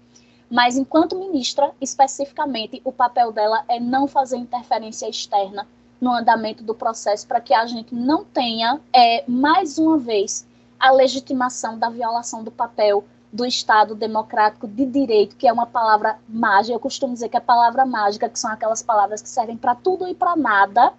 [0.49, 5.67] Mas, enquanto ministra, especificamente, o papel dela é não fazer interferência externa
[5.99, 10.45] no andamento do processo para que a gente não tenha, é, mais uma vez,
[10.79, 13.03] a legitimação da violação do papel
[13.33, 16.75] do Estado democrático de direito, que é uma palavra mágica.
[16.75, 20.07] Eu costumo dizer que é palavra mágica, que são aquelas palavras que servem para tudo
[20.07, 20.93] e para nada,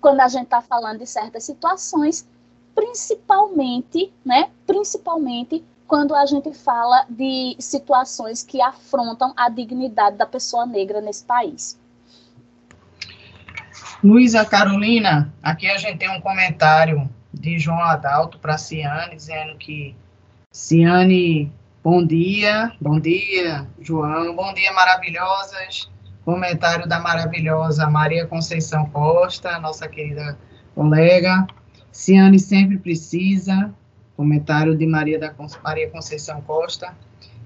[0.00, 2.24] quando a gente está falando de certas situações,
[2.72, 4.48] principalmente, né?
[4.64, 11.24] Principalmente quando a gente fala de situações que afrontam a dignidade da pessoa negra nesse
[11.24, 11.78] país.
[14.02, 19.96] Luísa Carolina, aqui a gente tem um comentário de João Adalto para Ciane, dizendo que
[20.52, 21.52] Ciane,
[21.82, 25.90] bom dia, bom dia, João, bom dia, maravilhosas.
[26.24, 30.38] Comentário da maravilhosa Maria Conceição Costa, nossa querida
[30.76, 31.44] colega.
[31.90, 33.74] Ciane sempre precisa.
[34.16, 36.96] Comentário de Maria, da, Maria Conceição Costa.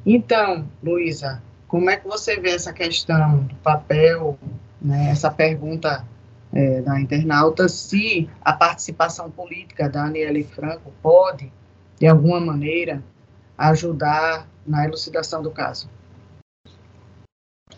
[0.05, 4.39] Então, Luísa, como é que você vê essa questão do papel,
[4.83, 6.05] né, essa pergunta
[6.53, 11.51] é, da internauta, se a participação política da Aniele Franco pode,
[11.99, 13.03] de alguma maneira,
[13.57, 15.89] ajudar na elucidação do caso?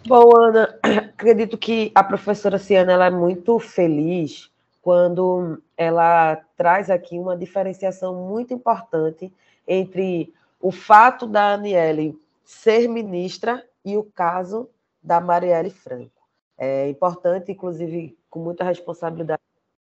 [0.06, 4.50] Bom, Ana, acredito que a professora Ciana ela é muito feliz
[4.80, 9.32] quando ela traz aqui uma diferenciação muito importante
[9.66, 14.68] entre o fato da Aniele ser ministra e o caso
[15.02, 16.22] da Marielle Franco.
[16.56, 19.42] É importante, inclusive, com muita responsabilidade,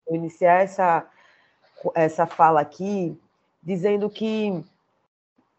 [0.10, 1.06] iniciar essa,
[1.94, 3.20] essa fala aqui,
[3.62, 4.64] dizendo que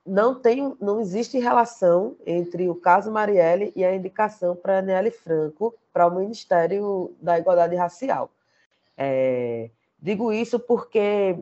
[0.06, 5.74] não tem, não existe relação entre o caso Marielle e a indicação para Nelly Franco
[5.92, 8.30] para o Ministério da Igualdade Racial.
[8.96, 11.38] É, digo isso porque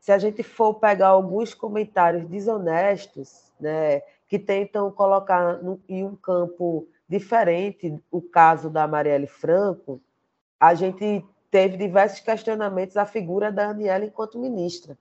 [0.00, 6.16] se a gente for pegar alguns comentários desonestos, né, que tentam colocar no, em um
[6.16, 10.00] campo diferente o caso da Marielle Franco,
[10.58, 14.96] a gente teve diversos questionamentos à figura da Aniela enquanto ministra.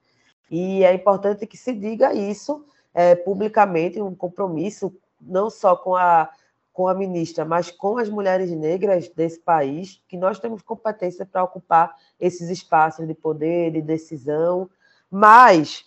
[0.51, 6.29] E é importante que se diga isso é, publicamente, um compromisso não só com a,
[6.71, 11.43] com a ministra, mas com as mulheres negras desse país, que nós temos competência para
[11.43, 14.69] ocupar esses espaços de poder, de decisão.
[15.11, 15.85] Mas,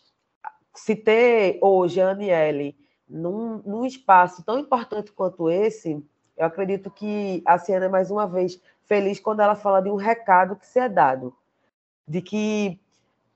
[0.75, 2.77] se ter hoje a Aniele
[3.09, 6.03] num, num espaço tão importante quanto esse,
[6.37, 9.97] eu acredito que a Ciana é mais uma vez feliz quando ela fala de um
[9.97, 11.35] recado que se é dado,
[12.07, 12.82] de que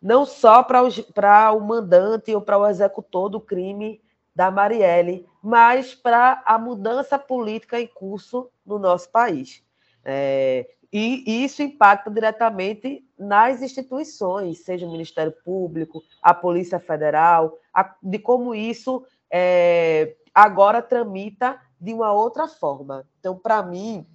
[0.07, 4.01] não só para o mandante ou para o executor do crime
[4.33, 9.65] da Marielle, mas para a mudança política em curso no nosso país.
[10.05, 17.93] É, e isso impacta diretamente nas instituições, seja o Ministério Público, a Polícia Federal, a,
[18.01, 23.05] de como isso é, agora tramita de uma outra forma.
[23.19, 24.07] Então, para mim,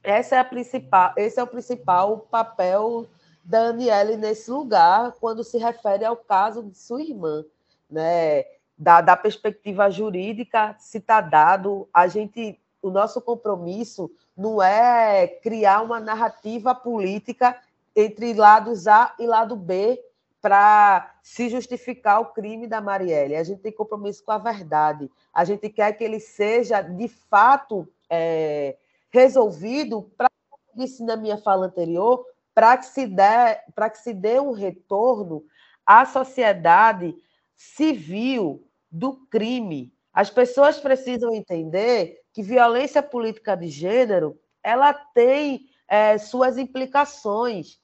[0.00, 3.08] essa é a principal, esse é o principal papel
[3.44, 7.44] da Aniele nesse lugar, quando se refere ao caso de sua irmã.
[7.90, 8.44] Né?
[8.76, 15.82] Da, da perspectiva jurídica, se está dado, a gente, o nosso compromisso não é criar
[15.82, 17.56] uma narrativa política
[17.94, 20.02] entre lados A e lado B
[20.40, 23.36] para se justificar o crime da Marielle.
[23.36, 25.10] A gente tem compromisso com a verdade.
[25.32, 28.76] A gente quer que ele seja, de fato, é,
[29.10, 30.28] resolvido, para,
[30.74, 33.56] disse na minha fala anterior, para que, se dê,
[33.90, 35.44] que se dê um retorno
[35.84, 37.14] à sociedade
[37.56, 39.92] civil do crime.
[40.12, 47.78] As pessoas precisam entender que violência política de gênero ela tem é, suas implicações,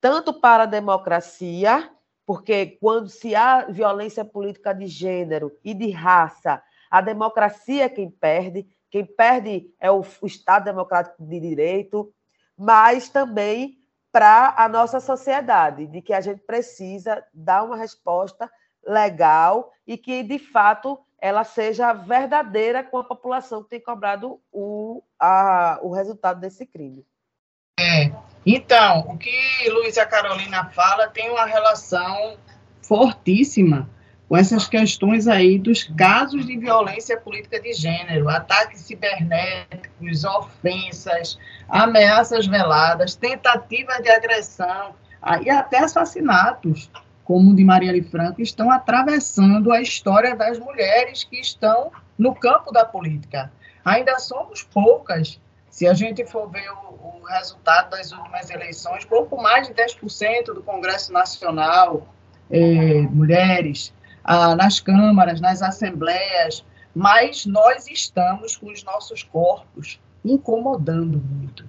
[0.00, 1.90] tanto para a democracia,
[2.24, 8.10] porque quando se há violência política de gênero e de raça, a democracia é quem
[8.10, 12.12] perde, quem perde é o, Estado Democrático de Direito,
[12.56, 13.78] mas também
[14.16, 18.50] para a nossa sociedade, de que a gente precisa dar uma resposta
[18.82, 25.02] legal e que, de fato, ela seja verdadeira com a população que tem cobrado o,
[25.20, 27.04] a, o resultado desse crime.
[27.78, 28.10] É.
[28.46, 32.38] Então, o que Luísa Carolina fala tem uma relação
[32.80, 33.86] fortíssima
[34.28, 42.46] com essas questões aí dos casos de violência política de gênero, ataques cibernéticos, ofensas, ameaças
[42.46, 44.94] veladas, tentativa de agressão
[45.42, 46.90] e até assassinatos,
[47.24, 52.72] como o de Marielle Franco, estão atravessando a história das mulheres que estão no campo
[52.72, 53.52] da política.
[53.84, 59.40] Ainda somos poucas Se a gente for ver o, o resultado das últimas eleições, pouco
[59.40, 62.06] mais de 10% do Congresso Nacional,
[62.50, 63.92] é, mulheres,
[64.26, 71.64] ah, nas câmaras, nas assembleias, mas nós estamos com os nossos corpos incomodando muito.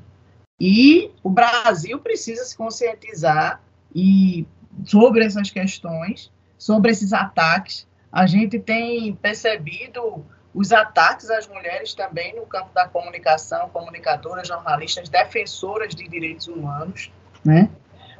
[0.59, 3.61] E o Brasil precisa se conscientizar
[3.93, 4.47] e
[4.85, 7.87] sobre essas questões, sobre esses ataques.
[8.11, 15.07] A gente tem percebido os ataques às mulheres também no campo da comunicação, comunicadoras, jornalistas,
[15.07, 17.11] defensoras de direitos humanos,
[17.45, 17.69] né?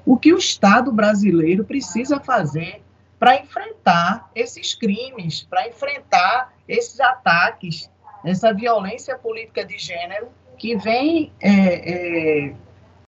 [0.05, 2.83] O que o Estado brasileiro precisa fazer
[3.19, 7.89] para enfrentar esses crimes, para enfrentar esses ataques,
[8.25, 12.55] essa violência política de gênero que vem é, é,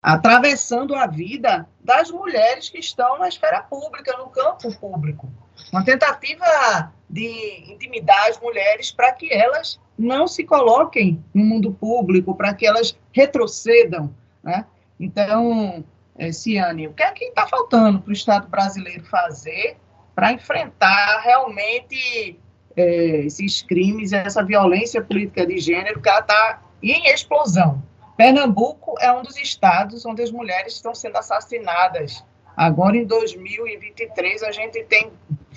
[0.02, 5.30] atravessando a vida das mulheres que estão na esfera pública, no campo público.
[5.72, 12.36] Uma tentativa de intimidar as mulheres para que elas não se coloquem no mundo público,
[12.36, 14.14] para que elas retrocedam.
[14.42, 14.66] Né?
[15.00, 15.84] Então,
[16.18, 19.78] é, Ciane, o que é que está faltando para o Estado brasileiro fazer
[20.16, 22.40] para enfrentar realmente
[22.76, 27.82] é, esses crimes, essa violência política de gênero que está em explosão.
[28.16, 32.24] Pernambuco é um dos estados onde as mulheres estão sendo assassinadas.
[32.56, 35.12] Agora, em 2023, a gente tem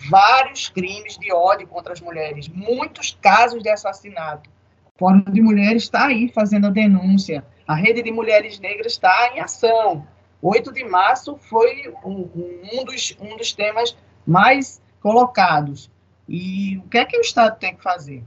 [0.09, 4.48] vários crimes de ódio contra as mulheres, muitos casos de assassinato.
[4.94, 7.44] O Fórum de Mulheres está aí fazendo a denúncia.
[7.68, 10.07] A Rede de Mulheres Negras está em ação.
[10.40, 12.30] 8 de março foi um,
[12.72, 13.96] um, dos, um dos temas
[14.27, 15.91] mais colocados.
[16.29, 18.24] E o que é que o Estado tem que fazer?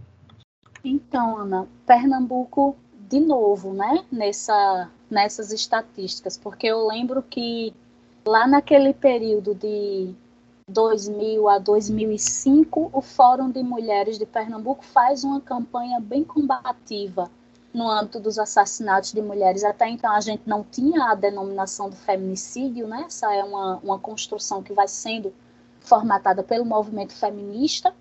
[0.83, 2.75] Então, Ana, Pernambuco,
[3.09, 7.73] de novo, né, nessa, nessas estatísticas, porque eu lembro que
[8.25, 10.15] lá naquele período de
[10.69, 17.29] 2000 a 2005, o Fórum de Mulheres de Pernambuco faz uma campanha bem combativa
[17.73, 19.63] no âmbito dos assassinatos de mulheres.
[19.63, 23.03] Até então a gente não tinha a denominação do feminicídio, né?
[23.07, 25.33] Essa é uma, uma construção que vai sendo
[25.81, 27.93] formatada pelo movimento feminista,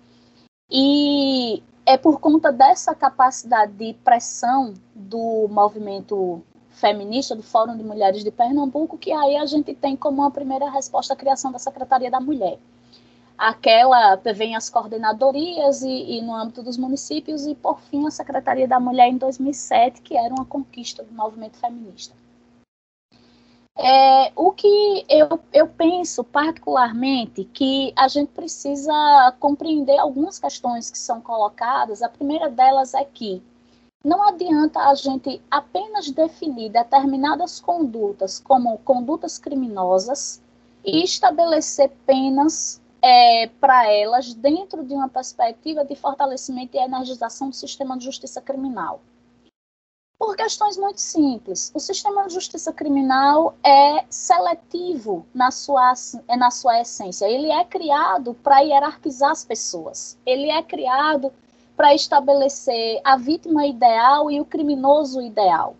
[0.69, 8.23] e é por conta dessa capacidade de pressão do movimento feminista, do Fórum de Mulheres
[8.23, 12.11] de Pernambuco, que aí a gente tem como uma primeira resposta a criação da Secretaria
[12.11, 12.59] da Mulher.
[13.37, 18.67] Aquela vem as coordenadorias e, e, no âmbito dos municípios, e por fim a Secretaria
[18.67, 22.13] da Mulher em 2007, que era uma conquista do movimento feminista.
[23.81, 28.93] É, o que eu, eu penso particularmente que a gente precisa
[29.39, 32.01] compreender algumas questões que são colocadas.
[32.01, 33.41] A primeira delas é que
[34.03, 40.41] não adianta a gente apenas definir determinadas condutas como condutas criminosas
[40.83, 47.55] e estabelecer penas é, para elas dentro de uma perspectiva de fortalecimento e energização do
[47.55, 48.99] sistema de justiça criminal.
[50.19, 51.71] Por questões muito simples.
[51.73, 55.93] O sistema de justiça criminal é seletivo na sua,
[56.27, 57.25] é na sua essência.
[57.25, 60.19] Ele é criado para hierarquizar as pessoas.
[60.25, 61.31] Ele é criado
[61.73, 65.77] para estabelecer a vítima ideal e o criminoso ideal.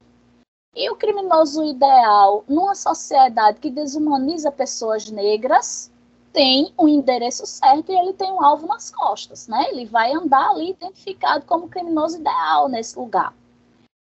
[0.73, 5.91] E o criminoso ideal, numa sociedade que desumaniza pessoas negras,
[6.31, 9.65] tem um endereço certo e ele tem um alvo nas costas, né?
[9.69, 13.33] Ele vai andar ali identificado como criminoso ideal nesse lugar.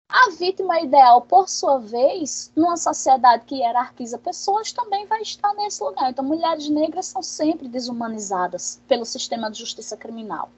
[0.09, 5.83] A vítima ideal, por sua vez, numa sociedade que hierarquiza pessoas, também vai estar nesse
[5.83, 6.09] lugar.
[6.09, 10.49] Então, mulheres negras são sempre desumanizadas pelo sistema de justiça criminal.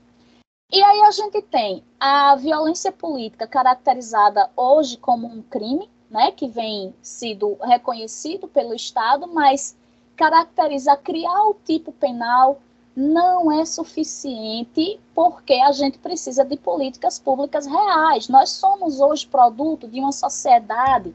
[0.71, 6.47] E aí a gente tem a violência política caracterizada hoje como um crime, né, que
[6.47, 9.77] vem sido reconhecido pelo Estado, mas
[10.15, 12.59] caracteriza criar o tipo penal
[12.95, 18.29] não é suficiente porque a gente precisa de políticas públicas reais.
[18.29, 21.13] Nós somos hoje produto de uma sociedade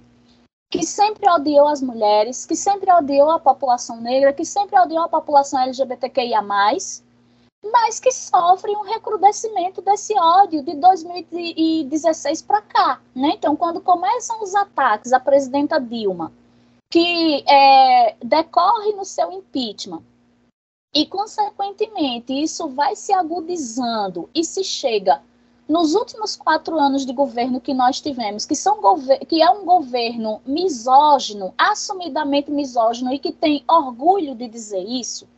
[0.70, 5.08] que sempre odiou as mulheres, que sempre odiou a população negra, que sempre odiou a
[5.08, 6.42] população LGBTQIA+,
[7.72, 13.00] mas que sofre um recrudescimento desse ódio de 2016 para cá.
[13.14, 13.32] Né?
[13.34, 16.32] Então, quando começam os ataques à presidenta Dilma,
[16.90, 20.02] que é, decorre no seu impeachment,
[20.92, 25.22] e, consequentemente, isso vai se agudizando e se chega
[25.68, 28.80] nos últimos quatro anos de governo que nós tivemos, que, são
[29.28, 35.28] que é um governo misógino, assumidamente misógino e que tem orgulho de dizer isso,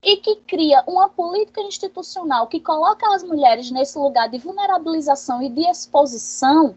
[0.00, 5.48] e que cria uma política institucional que coloca as mulheres nesse lugar de vulnerabilização e
[5.48, 6.76] de exposição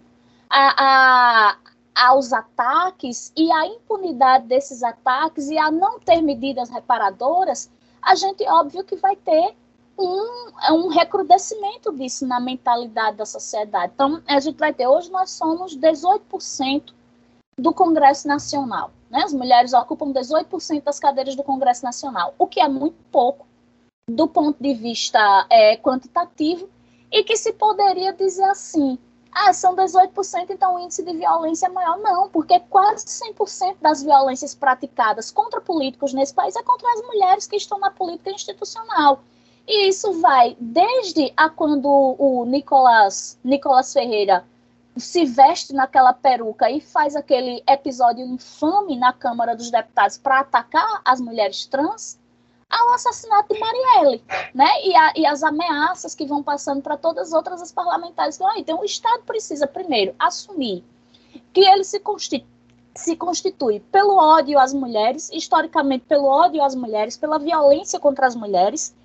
[0.49, 1.57] a, a,
[2.07, 7.69] aos ataques e à impunidade desses ataques e a não ter medidas reparadoras,
[8.05, 9.55] a gente, óbvio, que vai ter
[9.97, 13.93] um, é um recrudescimento disso na mentalidade da sociedade.
[13.95, 16.93] Então, a gente vai ter, hoje nós somos 18%
[17.57, 18.91] do Congresso Nacional.
[19.09, 19.23] Né?
[19.23, 23.47] As mulheres ocupam 18% das cadeiras do Congresso Nacional, o que é muito pouco
[24.07, 26.69] do ponto de vista é, quantitativo,
[27.11, 28.99] e que se poderia dizer assim,
[29.37, 31.97] ah, são 18%, então o índice de violência é maior.
[31.97, 37.45] Não, porque quase 100% das violências praticadas contra políticos nesse país é contra as mulheres
[37.45, 39.21] que estão na política institucional.
[39.67, 44.45] E isso vai desde a quando o Nicolas, Nicolas Ferreira
[44.95, 51.01] se veste naquela peruca e faz aquele episódio infame na Câmara dos Deputados para atacar
[51.03, 52.17] as mulheres trans,
[52.75, 54.23] ao assassinato de Marielle,
[54.53, 54.67] né?
[54.83, 58.35] E, a, e as ameaças que vão passando para todas as outras as parlamentares.
[58.35, 60.83] Então, então, o Estado precisa, primeiro, assumir
[61.53, 62.47] que ele se constitui,
[62.95, 68.35] se constitui pelo ódio às mulheres, historicamente pelo ódio às mulheres, pela violência contra as
[68.35, 68.95] mulheres,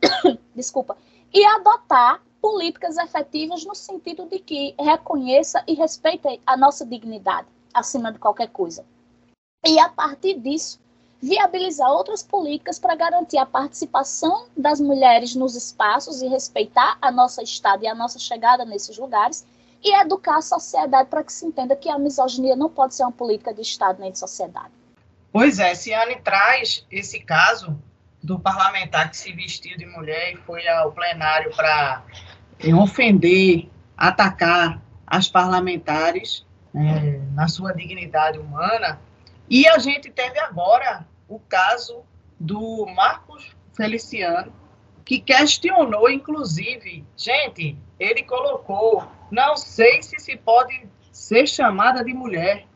[0.54, 0.96] desculpa,
[1.32, 8.12] e adotar políticas efetivas no sentido de que reconheça e respeite a nossa dignidade acima
[8.12, 8.84] de qualquer coisa.
[9.64, 10.80] E a partir disso,
[11.22, 17.44] viabilizar outras políticas para garantir a participação das mulheres nos espaços e respeitar a nossa
[17.44, 19.46] estada e a nossa chegada nesses lugares
[19.84, 23.12] e educar a sociedade para que se entenda que a misoginia não pode ser uma
[23.12, 24.70] política de Estado nem de sociedade.
[25.32, 27.80] Pois é, Ciane traz esse caso
[28.22, 32.02] do parlamentar que se vestiu de mulher e foi ao plenário para
[32.80, 36.44] ofender, atacar as parlamentares
[36.74, 39.00] é, na sua dignidade humana.
[39.48, 41.04] E a gente teve agora
[41.34, 42.02] o caso
[42.38, 44.52] do Marcos Feliciano,
[45.04, 52.66] que questionou, inclusive, gente, ele colocou, não sei se se pode ser chamada de mulher,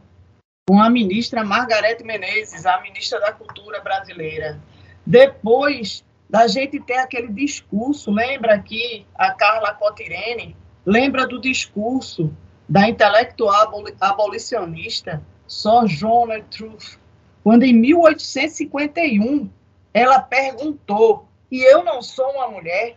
[0.67, 4.59] com a ministra Margarete Menezes, a ministra da Cultura brasileira.
[5.05, 12.35] Depois da gente ter aquele discurso, lembra aqui a Carla Cotirene, lembra do discurso
[12.69, 16.99] da intelectual abolicionista Sojourner Truth,
[17.47, 19.49] quando em 1851
[19.95, 22.97] ela perguntou, e eu não sou uma mulher.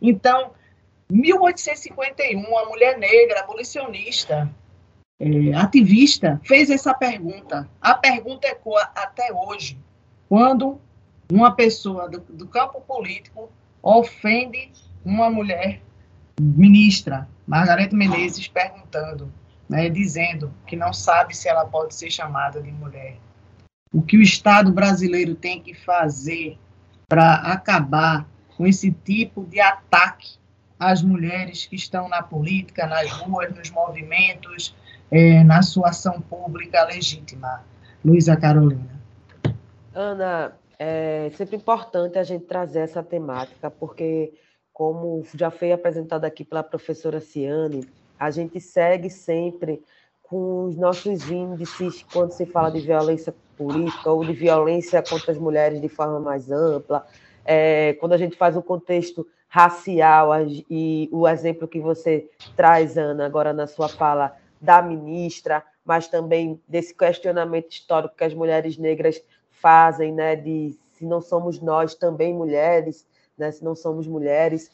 [0.00, 0.52] Então,
[1.10, 4.48] 1851, uma mulher negra, abolicionista,
[5.18, 7.68] é, ativista, fez essa pergunta.
[7.80, 9.76] A pergunta ecoa até hoje.
[10.28, 10.80] Quando
[11.28, 13.50] uma pessoa do, do campo político
[13.82, 14.70] ofende
[15.04, 15.82] uma mulher
[16.40, 19.28] ministra, Margarete Menezes, perguntando,
[19.68, 23.16] né, dizendo que não sabe se ela pode ser chamada de mulher
[23.92, 26.58] o que o Estado brasileiro tem que fazer
[27.08, 30.36] para acabar com esse tipo de ataque
[30.78, 34.74] às mulheres que estão na política, nas ruas, nos movimentos,
[35.10, 37.64] é, na sua ação pública legítima.
[38.04, 39.00] Luísa Carolina.
[39.94, 44.32] Ana, é sempre importante a gente trazer essa temática, porque,
[44.72, 49.82] como já foi apresentado aqui pela professora Ciane, a gente segue sempre
[50.28, 55.38] com os nossos índices quando se fala de violência política ou de violência contra as
[55.38, 57.06] mulheres de forma mais ampla,
[57.44, 60.30] é, quando a gente faz um contexto racial
[60.70, 66.60] e o exemplo que você traz, Ana, agora na sua fala da ministra, mas também
[66.68, 72.34] desse questionamento histórico que as mulheres negras fazem, né, de se não somos nós também
[72.34, 73.06] mulheres,
[73.38, 74.70] né, se não somos mulheres,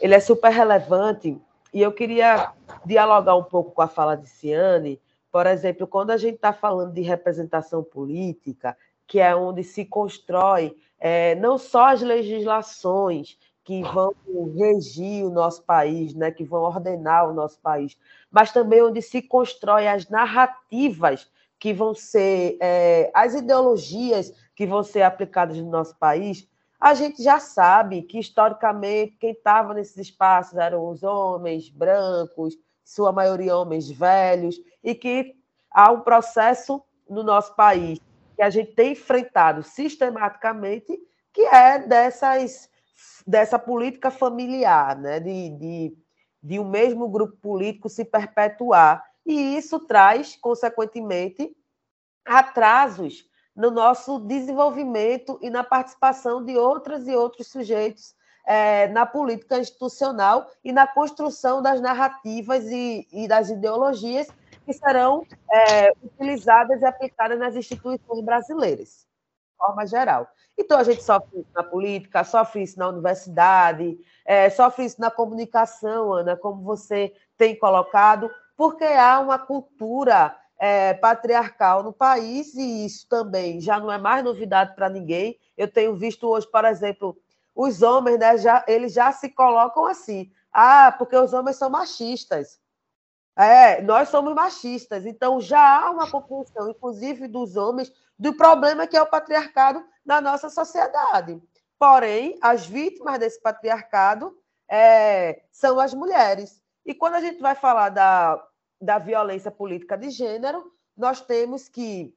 [0.00, 1.36] ele é super relevante
[1.74, 2.52] e eu queria
[2.86, 5.00] dialogar um pouco com a fala de Ciane,
[5.30, 8.76] por exemplo, quando a gente está falando de representação política,
[9.08, 14.14] que é onde se constrói é, não só as legislações que vão
[14.56, 17.98] regir o nosso país, né, que vão ordenar o nosso país,
[18.30, 24.84] mas também onde se constrói as narrativas que vão ser é, as ideologias que vão
[24.84, 26.46] ser aplicadas no nosso país,
[26.84, 33.10] a gente já sabe que, historicamente, quem estava nesses espaços eram os homens brancos, sua
[33.10, 35.34] maioria homens velhos, e que
[35.70, 37.98] há um processo no nosso país
[38.36, 40.94] que a gente tem enfrentado sistematicamente,
[41.32, 42.68] que é dessas,
[43.26, 45.18] dessa política familiar, né?
[45.20, 45.96] de, de,
[46.42, 49.02] de um mesmo grupo político se perpetuar.
[49.24, 51.50] E isso traz, consequentemente,
[52.26, 53.24] atrasos
[53.54, 58.14] no nosso desenvolvimento e na participação de outras e outros sujeitos
[58.46, 64.28] é, na política institucional e na construção das narrativas e, e das ideologias
[64.64, 69.06] que serão é, utilizadas e aplicadas nas instituições brasileiras,
[69.50, 70.26] de forma geral.
[70.56, 75.10] Então, a gente sofre isso na política, sofre isso na universidade, é, sofre isso na
[75.10, 82.86] comunicação, Ana, como você tem colocado, porque há uma cultura é, patriarcal no país, e
[82.86, 85.38] isso também já não é mais novidade para ninguém.
[85.56, 87.16] Eu tenho visto hoje, por exemplo,
[87.54, 90.30] os homens, né, já, eles já se colocam assim.
[90.52, 92.60] Ah, porque os homens são machistas.
[93.36, 98.96] É, nós somos machistas, então já há uma compreensão, inclusive dos homens, do problema que
[98.96, 101.42] é o patriarcado na nossa sociedade.
[101.76, 104.38] Porém, as vítimas desse patriarcado
[104.70, 106.62] é, são as mulheres.
[106.86, 108.40] E quando a gente vai falar da,
[108.84, 112.14] da violência política de gênero, nós temos que,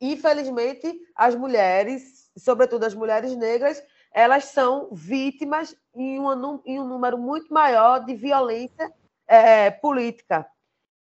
[0.00, 3.82] infelizmente, as mulheres, sobretudo as mulheres negras,
[4.12, 8.92] elas são vítimas em, uma, em um número muito maior de violência
[9.26, 10.46] é, política.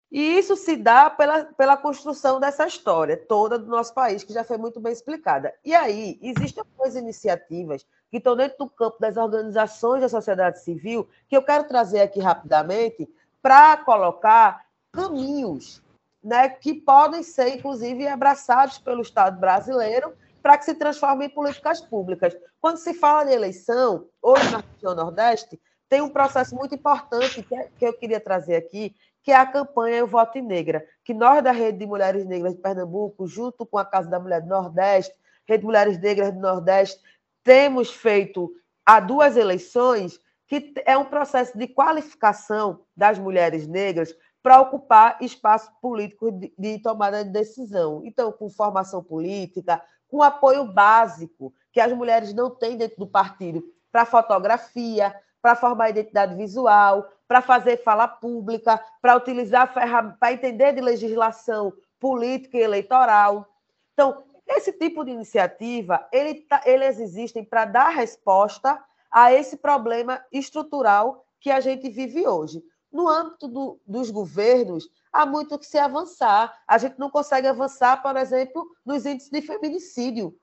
[0.10, 4.44] E isso se dá pela, pela construção dessa história toda do nosso país, que já
[4.44, 5.54] foi muito bem explicada.
[5.66, 11.10] E aí, existem algumas iniciativas que estão dentro do campo das organizações da sociedade civil,
[11.28, 13.08] que eu quero trazer aqui rapidamente,
[13.42, 15.82] para colocar caminhos
[16.24, 21.82] né, que podem ser, inclusive, abraçados pelo Estado brasileiro para que se transformem em políticas
[21.82, 22.36] públicas.
[22.60, 25.60] Quando se fala de eleição, hoje na região Nordeste,
[25.90, 27.46] tem um processo muito importante
[27.78, 31.52] que eu queria trazer aqui, que é a campanha Eu Voto Negra, que nós da
[31.52, 35.14] Rede de Mulheres Negras de Pernambuco, junto com a Casa da Mulher do Nordeste,
[35.48, 37.02] Rede de Mulheres Negras do Nordeste,
[37.44, 38.52] temos feito
[38.86, 45.70] há duas eleições, que é um processo de qualificação das mulheres negras para ocupar espaço
[45.82, 48.02] político de, de, tomada de decisão.
[48.06, 53.62] Então, com formação política, com apoio básico que as mulheres não têm dentro do partido
[53.92, 60.82] para fotografia, para formar identidade visual, para fazer fala pública, para utilizar para entender de
[60.82, 63.46] legislação política e eleitoral.
[63.94, 68.82] Então, esse tipo de iniciativa, ele tá, eles existem para dar resposta
[69.18, 72.64] a esse problema estrutural que a gente vive hoje.
[72.92, 76.56] No âmbito do, dos governos, há muito que se avançar.
[76.68, 80.38] A gente não consegue avançar, por exemplo, nos índices de feminicídio.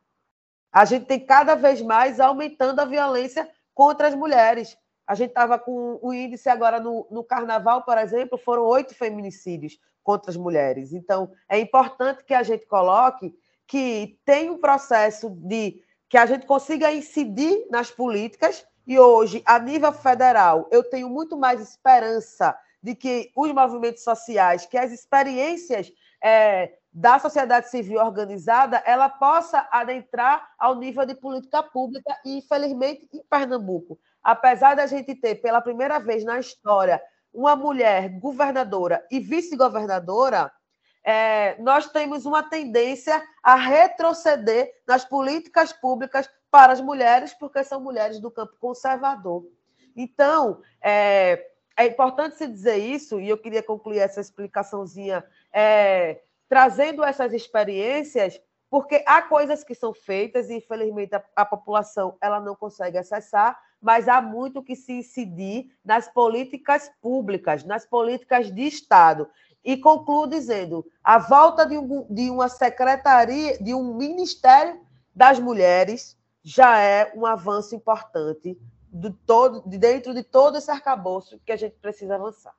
[0.73, 4.77] A gente tem cada vez mais aumentando a violência contra as mulheres.
[5.07, 9.79] A gente estava com o índice agora no, no carnaval, por exemplo, foram oito feminicídios
[10.03, 10.93] contra as mulheres.
[10.93, 13.33] Então, é importante que a gente coloque
[13.69, 19.59] que tem um processo de que a gente consiga incidir nas políticas, e hoje, a
[19.59, 25.91] nível federal, eu tenho muito mais esperança de que os movimentos sociais, que as experiências
[26.23, 33.09] é, da sociedade civil organizada, ela possa adentrar ao nível de política pública, e infelizmente
[33.13, 33.99] em Pernambuco.
[34.23, 37.03] Apesar da gente ter pela primeira vez na história
[37.33, 40.53] uma mulher governadora e vice-governadora,
[41.05, 47.81] é, nós temos uma tendência a retroceder nas políticas públicas para as mulheres, porque são
[47.81, 49.45] mulheres do campo conservador.
[49.95, 51.47] Então, é,
[51.77, 58.41] é importante se dizer isso, e eu queria concluir essa explicaçãozinha é, trazendo essas experiências,
[58.71, 63.61] porque há coisas que são feitas e, infelizmente, a, a população ela não consegue acessar,
[63.81, 69.29] mas há muito que se incidir nas políticas públicas, nas políticas de Estado.
[69.65, 74.81] E concluo dizendo: a volta de, um, de uma secretaria, de um Ministério
[75.15, 78.59] das Mulheres, já é um avanço importante
[78.93, 82.53] de, todo, de dentro de todo esse arcabouço que a gente precisa avançar.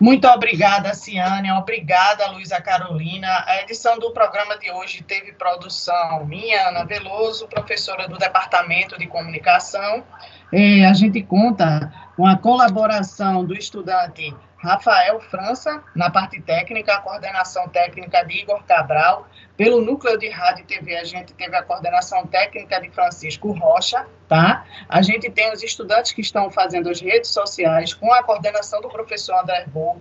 [0.00, 1.50] Muito obrigada, Ciane.
[1.50, 3.44] Obrigada, Luísa Carolina.
[3.46, 9.08] A edição do programa de hoje teve produção minha, Ana Veloso, professora do Departamento de
[9.08, 10.04] Comunicação.
[10.52, 17.00] É, a gente conta com a colaboração do estudante Rafael França, na parte técnica, a
[17.00, 19.28] coordenação técnica de Igor Cabral.
[19.56, 24.04] Pelo núcleo de rádio e TV, a gente teve a coordenação técnica de Francisco Rocha,
[24.28, 24.64] tá?
[24.88, 28.88] A gente tem os estudantes que estão fazendo as redes sociais com a coordenação do
[28.88, 29.36] professor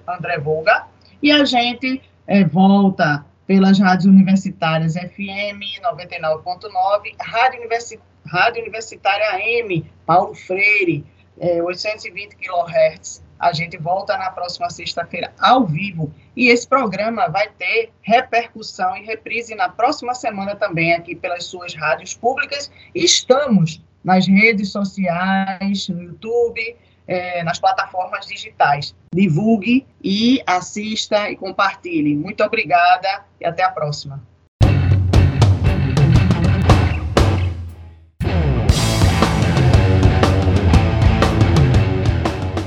[0.07, 0.87] André, Volga.
[1.21, 9.89] E a gente é, volta pelas rádios universitárias FM 99.9, Rádio, Universi rádio Universitária AM,
[10.05, 11.05] Paulo Freire,
[11.39, 17.49] é, 820 kHz a gente volta na próxima sexta-feira ao vivo e esse programa vai
[17.49, 22.71] ter repercussão e reprise na próxima semana também aqui pelas suas rádios públicas.
[22.93, 26.77] Estamos nas redes sociais, no YouTube,
[27.07, 28.95] é, nas plataformas digitais.
[29.13, 32.15] Divulgue e assista e compartilhe.
[32.15, 34.21] Muito obrigada e até a próxima.